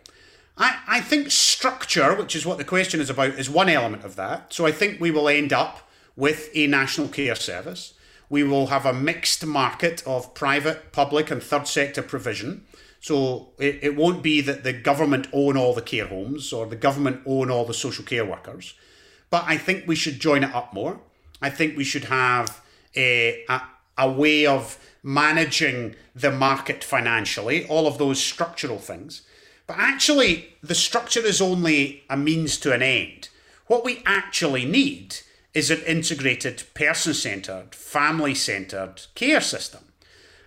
I, 0.58 0.80
I 0.88 1.02
think 1.02 1.32
structure, 1.32 2.16
which 2.16 2.36
is 2.36 2.46
what 2.46 2.58
the 2.58 2.64
question 2.64 3.00
is 3.00 3.10
about, 3.10 3.40
is 3.40 3.50
one 3.50 3.70
element 3.70 4.04
of 4.04 4.16
that. 4.16 4.54
So 4.54 4.66
I 4.66 4.72
think 4.72 5.00
we 5.00 5.12
will 5.12 5.30
end 5.30 5.54
up 5.54 5.90
with 6.16 6.50
a 6.54 6.68
national 6.68 7.08
care 7.08 7.36
service. 7.36 7.94
We 8.30 8.44
will 8.44 8.68
have 8.68 8.86
a 8.86 8.94
mixed 8.94 9.46
market 9.46 10.04
of 10.06 10.34
private, 10.34 10.92
public, 10.92 11.32
and 11.32 11.42
third 11.42 11.68
sector 11.68 12.02
provision. 12.02 12.66
So 13.00 13.50
it, 13.58 13.80
it 13.82 13.96
won't 13.96 14.22
be 14.22 14.42
that 14.42 14.64
the 14.64 14.74
government 14.74 15.28
own 15.34 15.58
all 15.58 15.74
the 15.74 15.82
care 15.82 16.08
homes 16.08 16.54
or 16.54 16.68
the 16.68 16.76
government 16.76 17.22
own 17.26 17.50
all 17.50 17.66
the 17.66 17.74
social 17.74 18.06
care 18.06 18.26
workers. 18.26 18.76
But 19.30 19.44
I 19.48 19.58
think 19.58 19.88
we 19.88 19.96
should 19.96 20.20
join 20.20 20.44
it 20.44 20.54
up 20.54 20.74
more. 20.74 21.02
I 21.42 21.50
think 21.50 21.76
we 21.76 21.84
should 21.84 22.06
have 22.06 22.62
a, 22.96 23.44
a, 23.50 23.62
a 23.98 24.12
way 24.12 24.46
of 24.46 24.78
managing 25.02 25.96
the 26.14 26.32
market 26.32 26.84
financially, 26.84 27.66
all 27.68 27.88
of 27.88 27.98
those 27.98 28.22
structural 28.22 28.78
things. 28.78 29.24
But 29.72 29.80
actually, 29.80 30.50
the 30.62 30.76
structure 30.76 31.26
is 31.26 31.40
only 31.40 32.04
a 32.10 32.18
means 32.18 32.58
to 32.58 32.74
an 32.74 32.82
end. 32.82 33.30
What 33.68 33.86
we 33.86 34.04
actually 34.06 34.66
need 34.66 35.16
is 35.54 35.72
an 35.72 35.82
integrated, 35.84 36.64
person 36.74 37.14
centred, 37.14 37.74
family 37.74 38.36
centred 38.36 39.04
care 39.16 39.40
system. 39.40 39.86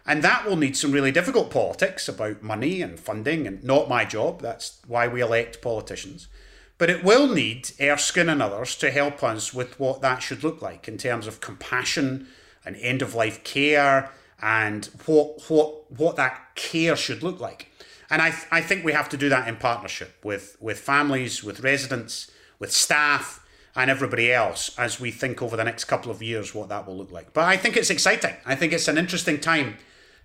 And 0.04 0.22
that 0.22 0.44
will 0.44 0.56
need 0.56 0.76
some 0.76 0.92
really 0.92 1.10
difficult 1.10 1.50
politics 1.50 2.06
about 2.06 2.42
money 2.42 2.82
and 2.82 3.00
funding, 3.00 3.46
and 3.46 3.64
not 3.64 3.88
my 3.88 4.04
job. 4.04 4.42
That's 4.42 4.78
why 4.86 5.08
we 5.08 5.22
elect 5.22 5.62
politicians. 5.62 6.28
But 6.76 6.90
it 6.90 7.02
will 7.02 7.26
need 7.26 7.70
Erskine 7.80 8.28
and 8.28 8.42
others 8.42 8.76
to 8.76 8.90
help 8.90 9.22
us 9.22 9.54
with 9.54 9.80
what 9.80 10.02
that 10.02 10.22
should 10.22 10.44
look 10.44 10.60
like 10.60 10.86
in 10.86 10.98
terms 10.98 11.26
of 11.26 11.40
compassion 11.40 12.28
and 12.62 12.76
end 12.76 13.00
of 13.00 13.14
life 13.14 13.42
care 13.42 14.10
and 14.42 14.84
what 15.06 15.48
what 15.48 15.90
what 15.90 16.16
that 16.16 16.54
care 16.56 16.94
should 16.94 17.22
look 17.22 17.40
like. 17.40 17.70
And 18.10 18.20
I, 18.22 18.30
th- 18.30 18.46
I 18.50 18.60
think 18.60 18.84
we 18.84 18.92
have 18.92 19.08
to 19.10 19.16
do 19.16 19.28
that 19.28 19.48
in 19.48 19.56
partnership 19.56 20.18
with, 20.22 20.56
with 20.60 20.78
families, 20.78 21.42
with 21.42 21.60
residents, 21.60 22.30
with 22.58 22.72
staff, 22.72 23.40
and 23.76 23.90
everybody 23.90 24.32
else 24.32 24.76
as 24.78 25.00
we 25.00 25.10
think 25.10 25.42
over 25.42 25.56
the 25.56 25.64
next 25.64 25.84
couple 25.84 26.10
of 26.10 26.22
years 26.22 26.54
what 26.54 26.68
that 26.68 26.86
will 26.86 26.96
look 26.96 27.10
like. 27.10 27.32
But 27.32 27.44
I 27.44 27.56
think 27.56 27.76
it's 27.76 27.90
exciting. 27.90 28.34
I 28.46 28.54
think 28.54 28.72
it's 28.72 28.88
an 28.88 28.98
interesting 28.98 29.40
time 29.40 29.78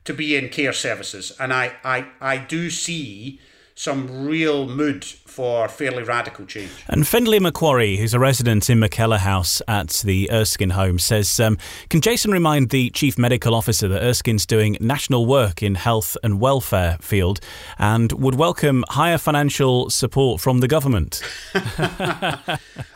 to 0.06 0.14
be 0.14 0.36
in 0.36 0.50
care 0.50 0.74
services. 0.74 1.36
And 1.40 1.54
I, 1.54 1.74
I, 1.84 2.08
I 2.22 2.38
do 2.38 2.70
see 2.70 3.40
some 3.80 4.26
real 4.26 4.68
mood 4.68 5.06
for 5.06 5.70
fairly 5.70 6.04
radical 6.04 6.46
change. 6.46 6.70
And 6.90 7.08
Findlay 7.08 7.40
Macquarie, 7.40 7.96
who's 7.96 8.14
a 8.14 8.20
resident 8.20 8.70
in 8.70 8.78
McKellar 8.78 9.20
House 9.20 9.62
at 9.70 9.88
the 10.04 10.30
Erskine 10.30 10.72
home, 10.72 11.00
says 11.00 11.40
um, 11.40 11.58
Can 11.90 12.02
Jason 12.02 12.32
remind 12.32 12.72
the 12.72 12.90
Chief 12.90 13.18
Medical 13.18 13.56
Officer 13.56 13.88
that 13.88 14.04
Erskine's 14.04 14.46
doing 14.46 14.76
national 14.82 15.26
work 15.26 15.64
in 15.64 15.76
health 15.76 16.18
and 16.26 16.42
welfare 16.42 16.98
field 17.00 17.40
and 17.78 18.12
would 18.12 18.36
welcome 18.36 18.84
higher 18.90 19.18
financial 19.18 19.90
support 19.90 20.42
from 20.42 20.60
the 20.60 20.68
government? 20.68 21.22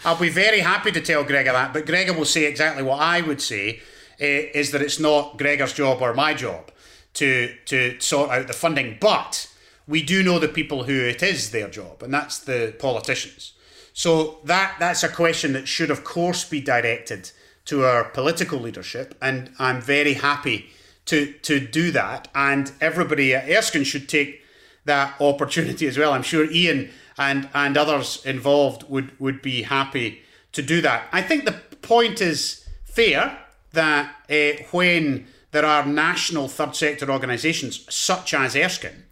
I'll 0.04 0.20
be 0.20 0.28
very 0.28 0.60
happy 0.60 0.92
to 0.92 1.00
tell 1.00 1.24
Gregor 1.24 1.54
that, 1.54 1.72
but 1.72 1.86
Gregor 1.86 2.12
will 2.12 2.26
say 2.26 2.44
exactly 2.44 2.84
what 2.84 3.00
I 3.00 3.22
would 3.22 3.42
say 3.42 3.80
uh, 4.20 4.26
is 4.54 4.72
that 4.72 4.82
it's 4.82 5.00
not 5.00 5.38
Gregor's 5.38 5.72
job 5.72 6.02
or 6.02 6.14
my 6.14 6.34
job 6.34 6.72
to, 7.14 7.56
to 7.68 7.98
sort 8.02 8.32
out 8.32 8.48
the 8.48 8.54
funding. 8.54 8.98
But 9.00 9.48
we 9.88 10.02
do 10.02 10.24
know 10.24 10.40
the 10.40 10.48
people 10.48 10.84
who 10.84 11.02
it 11.02 11.22
is 11.22 11.52
their 11.52 11.70
job, 11.70 12.04
and 12.04 12.14
that's 12.14 12.40
the 12.40 12.76
politicians. 12.80 13.54
So 13.94 14.40
that 14.46 14.76
that's 14.80 15.04
a 15.04 15.10
question 15.10 15.54
that 15.54 15.68
should, 15.68 15.92
of 15.92 16.04
course, 16.04 16.44
be 16.44 16.62
directed 16.62 17.32
to 17.66 17.86
our 17.86 18.06
political 18.06 18.60
leadership, 18.60 19.16
and 19.22 19.52
I'm 19.60 19.82
very 19.82 20.14
happy 20.14 20.70
to 21.06 21.34
to 21.44 21.60
do 21.60 21.92
that. 21.92 22.28
And 22.34 22.72
everybody 22.82 23.36
at 23.36 23.50
Erskine 23.50 23.84
should 23.84 24.10
take 24.10 24.42
that 24.86 25.16
opportunity 25.22 25.88
as 25.88 25.98
well. 25.98 26.14
I'm 26.14 26.24
sure 26.24 26.50
Ian 26.50 26.90
and 27.18 27.50
and 27.54 27.78
others 27.78 28.26
involved 28.26 28.90
would 28.90 29.18
would 29.20 29.42
be 29.42 29.64
happy 29.64 30.24
to 30.54 30.62
do 30.62 30.82
that. 30.82 31.08
I 31.12 31.22
think 31.22 31.46
the 31.46 31.60
point 31.82 32.22
is 32.22 32.68
fair 32.86 33.38
that 33.74 34.16
uh, 34.30 34.64
when 34.72 35.28
there 35.52 35.66
are 35.66 35.86
national 35.86 36.48
third 36.48 36.76
sector 36.76 37.12
organisations 37.12 37.86
such 37.94 38.34
as 38.34 38.56
Erskine 38.56 39.04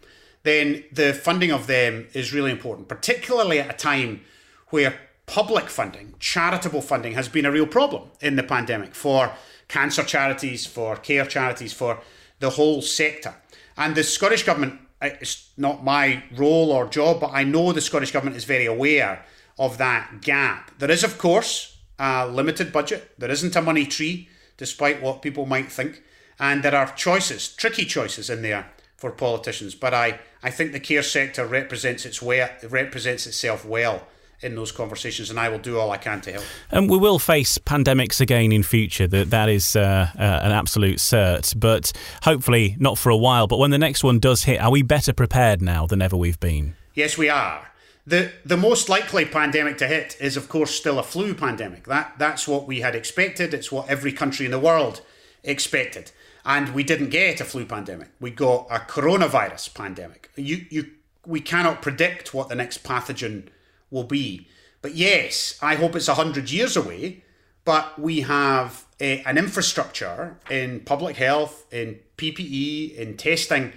then 0.42 0.84
the 0.92 1.12
funding 1.12 1.52
of 1.52 1.66
them 1.66 2.08
is 2.12 2.32
really 2.32 2.50
important, 2.50 2.88
particularly 2.88 3.60
at 3.60 3.70
a 3.70 3.76
time 3.76 4.22
where 4.68 4.94
public 5.26 5.68
funding, 5.68 6.14
charitable 6.18 6.82
funding, 6.82 7.14
has 7.14 7.28
been 7.28 7.46
a 7.46 7.52
real 7.52 7.66
problem 7.66 8.10
in 8.20 8.36
the 8.36 8.42
pandemic 8.42 8.94
for 8.94 9.32
cancer 9.68 10.02
charities, 10.02 10.66
for 10.66 10.96
care 10.96 11.24
charities, 11.24 11.72
for 11.72 12.00
the 12.40 12.50
whole 12.50 12.82
sector. 12.82 13.34
And 13.76 13.94
the 13.94 14.02
Scottish 14.02 14.42
Government, 14.42 14.80
it's 15.00 15.50
not 15.56 15.84
my 15.84 16.24
role 16.36 16.72
or 16.72 16.86
job, 16.86 17.20
but 17.20 17.30
I 17.32 17.44
know 17.44 17.72
the 17.72 17.80
Scottish 17.80 18.10
Government 18.10 18.36
is 18.36 18.44
very 18.44 18.66
aware 18.66 19.24
of 19.58 19.78
that 19.78 20.20
gap. 20.22 20.72
There 20.78 20.90
is, 20.90 21.04
of 21.04 21.18
course, 21.18 21.78
a 21.98 22.26
limited 22.26 22.72
budget, 22.72 23.12
there 23.18 23.30
isn't 23.30 23.54
a 23.54 23.62
money 23.62 23.86
tree, 23.86 24.28
despite 24.56 25.00
what 25.00 25.22
people 25.22 25.46
might 25.46 25.70
think. 25.70 26.02
And 26.38 26.62
there 26.62 26.74
are 26.74 26.92
choices, 26.94 27.54
tricky 27.54 27.84
choices 27.84 28.28
in 28.28 28.42
there 28.42 28.70
for 29.02 29.10
politicians. 29.10 29.74
But 29.74 29.92
I, 29.92 30.20
I 30.44 30.50
think 30.50 30.70
the 30.70 30.78
care 30.78 31.02
sector 31.02 31.44
represents 31.44 32.06
its 32.06 32.22
way, 32.22 32.48
represents 32.70 33.26
itself 33.26 33.64
well 33.66 34.06
in 34.40 34.54
those 34.54 34.70
conversations, 34.70 35.28
and 35.28 35.40
I 35.40 35.48
will 35.48 35.58
do 35.58 35.76
all 35.76 35.90
I 35.90 35.96
can 35.96 36.20
to 36.20 36.32
help. 36.32 36.44
And 36.70 36.88
we 36.88 36.98
will 36.98 37.18
face 37.18 37.58
pandemics 37.58 38.20
again 38.20 38.52
in 38.52 38.62
future. 38.62 39.08
That 39.08 39.30
that 39.30 39.48
is 39.48 39.74
uh, 39.74 40.08
uh, 40.16 40.40
an 40.46 40.52
absolute 40.52 40.98
cert. 40.98 41.58
But 41.58 41.92
hopefully 42.22 42.76
not 42.78 42.96
for 42.96 43.10
a 43.10 43.16
while. 43.16 43.48
But 43.48 43.58
when 43.58 43.72
the 43.72 43.78
next 43.78 44.04
one 44.04 44.20
does 44.20 44.44
hit, 44.44 44.60
are 44.60 44.70
we 44.70 44.82
better 44.82 45.12
prepared 45.12 45.60
now 45.60 45.84
than 45.86 46.00
ever 46.00 46.16
we've 46.16 46.40
been? 46.40 46.76
Yes, 46.94 47.18
we 47.18 47.28
are. 47.28 47.72
the 48.06 48.30
The 48.46 48.56
most 48.56 48.88
likely 48.88 49.24
pandemic 49.24 49.78
to 49.78 49.88
hit 49.88 50.16
is, 50.20 50.36
of 50.36 50.48
course, 50.48 50.72
still 50.72 50.98
a 51.00 51.02
flu 51.02 51.34
pandemic. 51.34 51.88
That 51.88 52.14
that's 52.18 52.46
what 52.46 52.68
we 52.68 52.82
had 52.82 52.94
expected. 52.94 53.52
It's 53.52 53.72
what 53.72 53.88
every 53.88 54.12
country 54.12 54.44
in 54.46 54.52
the 54.52 54.64
world 54.70 55.02
expected 55.42 56.12
and 56.44 56.74
we 56.74 56.82
didn't 56.82 57.10
get 57.10 57.40
a 57.40 57.44
flu 57.44 57.64
pandemic. 57.64 58.10
We 58.20 58.30
got 58.30 58.66
a 58.70 58.78
coronavirus 58.78 59.74
pandemic. 59.74 60.30
You, 60.36 60.66
you, 60.70 60.90
we 61.26 61.40
cannot 61.40 61.82
predict 61.82 62.34
what 62.34 62.48
the 62.48 62.54
next 62.54 62.82
pathogen 62.82 63.48
will 63.90 64.04
be. 64.04 64.48
But 64.80 64.94
yes, 64.94 65.58
I 65.62 65.76
hope 65.76 65.94
it's 65.94 66.08
100 66.08 66.50
years 66.50 66.76
away, 66.76 67.22
but 67.64 67.98
we 67.98 68.22
have 68.22 68.84
a, 68.98 69.22
an 69.22 69.38
infrastructure 69.38 70.36
in 70.50 70.80
public 70.80 71.16
health, 71.16 71.72
in 71.72 72.00
PPE, 72.16 72.96
in 72.96 73.16
testing 73.16 73.72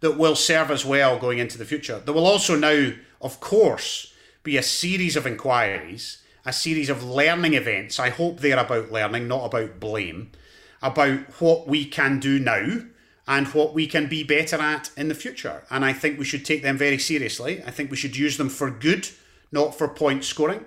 that 0.00 0.18
will 0.18 0.34
serve 0.34 0.70
us 0.70 0.84
well 0.84 1.18
going 1.18 1.38
into 1.38 1.58
the 1.58 1.64
future. 1.64 2.00
There 2.00 2.14
will 2.14 2.26
also 2.26 2.56
now, 2.56 2.92
of 3.20 3.38
course, 3.38 4.12
be 4.42 4.56
a 4.56 4.62
series 4.62 5.14
of 5.14 5.26
inquiries, 5.26 6.22
a 6.44 6.52
series 6.52 6.88
of 6.88 7.04
learning 7.04 7.54
events. 7.54 8.00
I 8.00 8.08
hope 8.08 8.40
they're 8.40 8.58
about 8.58 8.90
learning, 8.90 9.28
not 9.28 9.44
about 9.44 9.78
blame 9.78 10.32
about 10.82 11.20
what 11.40 11.66
we 11.66 11.84
can 11.84 12.18
do 12.18 12.38
now 12.38 12.82
and 13.28 13.46
what 13.48 13.74
we 13.74 13.86
can 13.86 14.08
be 14.08 14.24
better 14.24 14.56
at 14.56 14.90
in 14.96 15.08
the 15.08 15.14
future. 15.14 15.62
And 15.70 15.84
I 15.84 15.92
think 15.92 16.18
we 16.18 16.24
should 16.24 16.44
take 16.44 16.62
them 16.62 16.76
very 16.76 16.98
seriously. 16.98 17.62
I 17.64 17.70
think 17.70 17.90
we 17.90 17.96
should 17.96 18.16
use 18.16 18.36
them 18.36 18.48
for 18.48 18.70
good, 18.70 19.08
not 19.52 19.76
for 19.76 19.86
point 19.88 20.24
scoring. 20.24 20.64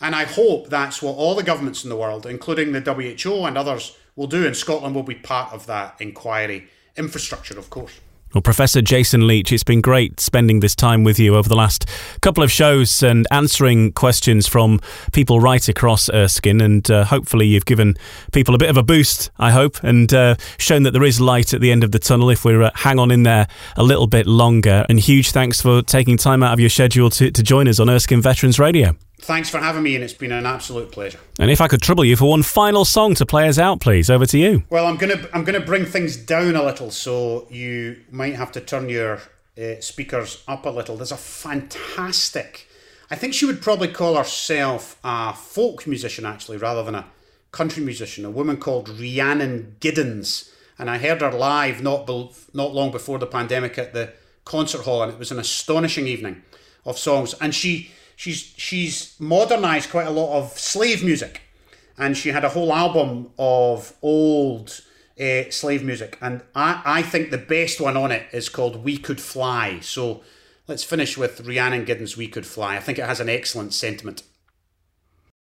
And 0.00 0.14
I 0.14 0.24
hope 0.24 0.70
that's 0.70 1.02
what 1.02 1.16
all 1.16 1.34
the 1.34 1.42
governments 1.42 1.82
in 1.84 1.90
the 1.90 1.96
world, 1.96 2.24
including 2.24 2.72
the 2.72 2.80
WHO 2.80 3.44
and 3.44 3.58
others, 3.58 3.96
will 4.16 4.28
do. 4.28 4.46
And 4.46 4.56
Scotland 4.56 4.94
will 4.94 5.02
be 5.02 5.16
part 5.16 5.52
of 5.52 5.66
that 5.66 5.96
inquiry 6.00 6.68
infrastructure, 6.96 7.58
of 7.58 7.68
course. 7.68 8.00
Well, 8.34 8.42
Professor 8.42 8.82
Jason 8.82 9.26
Leitch, 9.26 9.52
it's 9.52 9.64
been 9.64 9.80
great 9.80 10.20
spending 10.20 10.60
this 10.60 10.74
time 10.74 11.02
with 11.02 11.18
you 11.18 11.34
over 11.34 11.48
the 11.48 11.56
last 11.56 11.88
couple 12.20 12.42
of 12.42 12.52
shows 12.52 13.02
and 13.02 13.26
answering 13.30 13.92
questions 13.92 14.46
from 14.46 14.80
people 15.12 15.40
right 15.40 15.66
across 15.66 16.10
Erskine. 16.10 16.60
And 16.60 16.90
uh, 16.90 17.04
hopefully, 17.04 17.46
you've 17.46 17.64
given 17.64 17.96
people 18.32 18.54
a 18.54 18.58
bit 18.58 18.68
of 18.68 18.76
a 18.76 18.82
boost, 18.82 19.30
I 19.38 19.50
hope, 19.50 19.82
and 19.82 20.12
uh, 20.12 20.36
shown 20.58 20.82
that 20.82 20.90
there 20.90 21.04
is 21.04 21.22
light 21.22 21.54
at 21.54 21.62
the 21.62 21.72
end 21.72 21.84
of 21.84 21.92
the 21.92 21.98
tunnel 21.98 22.28
if 22.28 22.44
we 22.44 22.62
uh, 22.62 22.70
hang 22.74 22.98
on 22.98 23.10
in 23.10 23.22
there 23.22 23.48
a 23.76 23.82
little 23.82 24.06
bit 24.06 24.26
longer. 24.26 24.84
And 24.90 25.00
huge 25.00 25.30
thanks 25.30 25.62
for 25.62 25.80
taking 25.80 26.18
time 26.18 26.42
out 26.42 26.52
of 26.52 26.60
your 26.60 26.70
schedule 26.70 27.08
to, 27.10 27.30
to 27.30 27.42
join 27.42 27.66
us 27.66 27.80
on 27.80 27.88
Erskine 27.88 28.20
Veterans 28.20 28.58
Radio. 28.58 28.94
Thanks 29.20 29.50
for 29.50 29.58
having 29.58 29.82
me, 29.82 29.94
and 29.94 30.04
it's 30.04 30.12
been 30.12 30.32
an 30.32 30.46
absolute 30.46 30.92
pleasure. 30.92 31.18
And 31.38 31.50
if 31.50 31.60
I 31.60 31.68
could 31.68 31.82
trouble 31.82 32.04
you 32.04 32.16
for 32.16 32.30
one 32.30 32.42
final 32.42 32.84
song 32.84 33.14
to 33.16 33.26
play 33.26 33.48
us 33.48 33.58
out, 33.58 33.80
please, 33.80 34.08
over 34.08 34.26
to 34.26 34.38
you. 34.38 34.62
Well, 34.70 34.86
I'm 34.86 34.96
gonna 34.96 35.28
I'm 35.34 35.44
gonna 35.44 35.60
bring 35.60 35.84
things 35.84 36.16
down 36.16 36.54
a 36.54 36.62
little, 36.62 36.90
so 36.90 37.46
you 37.50 38.00
might 38.10 38.36
have 38.36 38.52
to 38.52 38.60
turn 38.60 38.88
your 38.88 39.20
uh, 39.60 39.80
speakers 39.80 40.42
up 40.46 40.64
a 40.66 40.70
little. 40.70 40.96
There's 40.96 41.12
a 41.12 41.16
fantastic. 41.16 42.68
I 43.10 43.16
think 43.16 43.34
she 43.34 43.44
would 43.44 43.60
probably 43.60 43.88
call 43.88 44.16
herself 44.16 44.98
a 45.02 45.32
folk 45.32 45.86
musician, 45.86 46.24
actually, 46.24 46.58
rather 46.58 46.84
than 46.84 46.94
a 46.94 47.06
country 47.50 47.82
musician. 47.82 48.24
A 48.24 48.30
woman 48.30 48.56
called 48.56 48.88
Rhiannon 48.88 49.76
Giddens, 49.80 50.50
and 50.78 50.88
I 50.88 50.98
heard 50.98 51.22
her 51.22 51.32
live 51.32 51.82
not 51.82 52.06
be, 52.06 52.30
not 52.54 52.72
long 52.72 52.92
before 52.92 53.18
the 53.18 53.26
pandemic 53.26 53.78
at 53.78 53.94
the 53.94 54.12
concert 54.44 54.82
hall, 54.82 55.02
and 55.02 55.12
it 55.12 55.18
was 55.18 55.32
an 55.32 55.38
astonishing 55.38 56.06
evening 56.06 56.42
of 56.86 56.98
songs. 56.98 57.34
And 57.40 57.54
she 57.54 57.90
she's 58.18 58.52
she's 58.56 59.14
modernized 59.20 59.90
quite 59.90 60.08
a 60.08 60.10
lot 60.10 60.36
of 60.36 60.58
slave 60.58 61.02
music, 61.04 61.40
and 61.96 62.16
she 62.16 62.30
had 62.30 62.44
a 62.44 62.50
whole 62.50 62.72
album 62.72 63.30
of 63.38 63.94
old 64.02 64.82
uh, 65.18 65.44
slave 65.50 65.82
music, 65.82 66.18
and 66.20 66.42
I 66.54 66.82
I 66.84 67.02
think 67.02 67.30
the 67.30 67.38
best 67.38 67.80
one 67.80 67.96
on 67.96 68.10
it 68.10 68.26
is 68.32 68.48
called 68.50 68.84
"We 68.84 68.98
Could 68.98 69.20
Fly." 69.20 69.78
So 69.80 70.22
let's 70.66 70.84
finish 70.84 71.16
with 71.16 71.46
Rhiannon 71.46 71.86
Giddens' 71.86 72.16
"We 72.16 72.28
Could 72.28 72.44
Fly." 72.44 72.76
I 72.76 72.80
think 72.80 72.98
it 72.98 73.06
has 73.06 73.20
an 73.20 73.28
excellent 73.28 73.72
sentiment. 73.72 74.24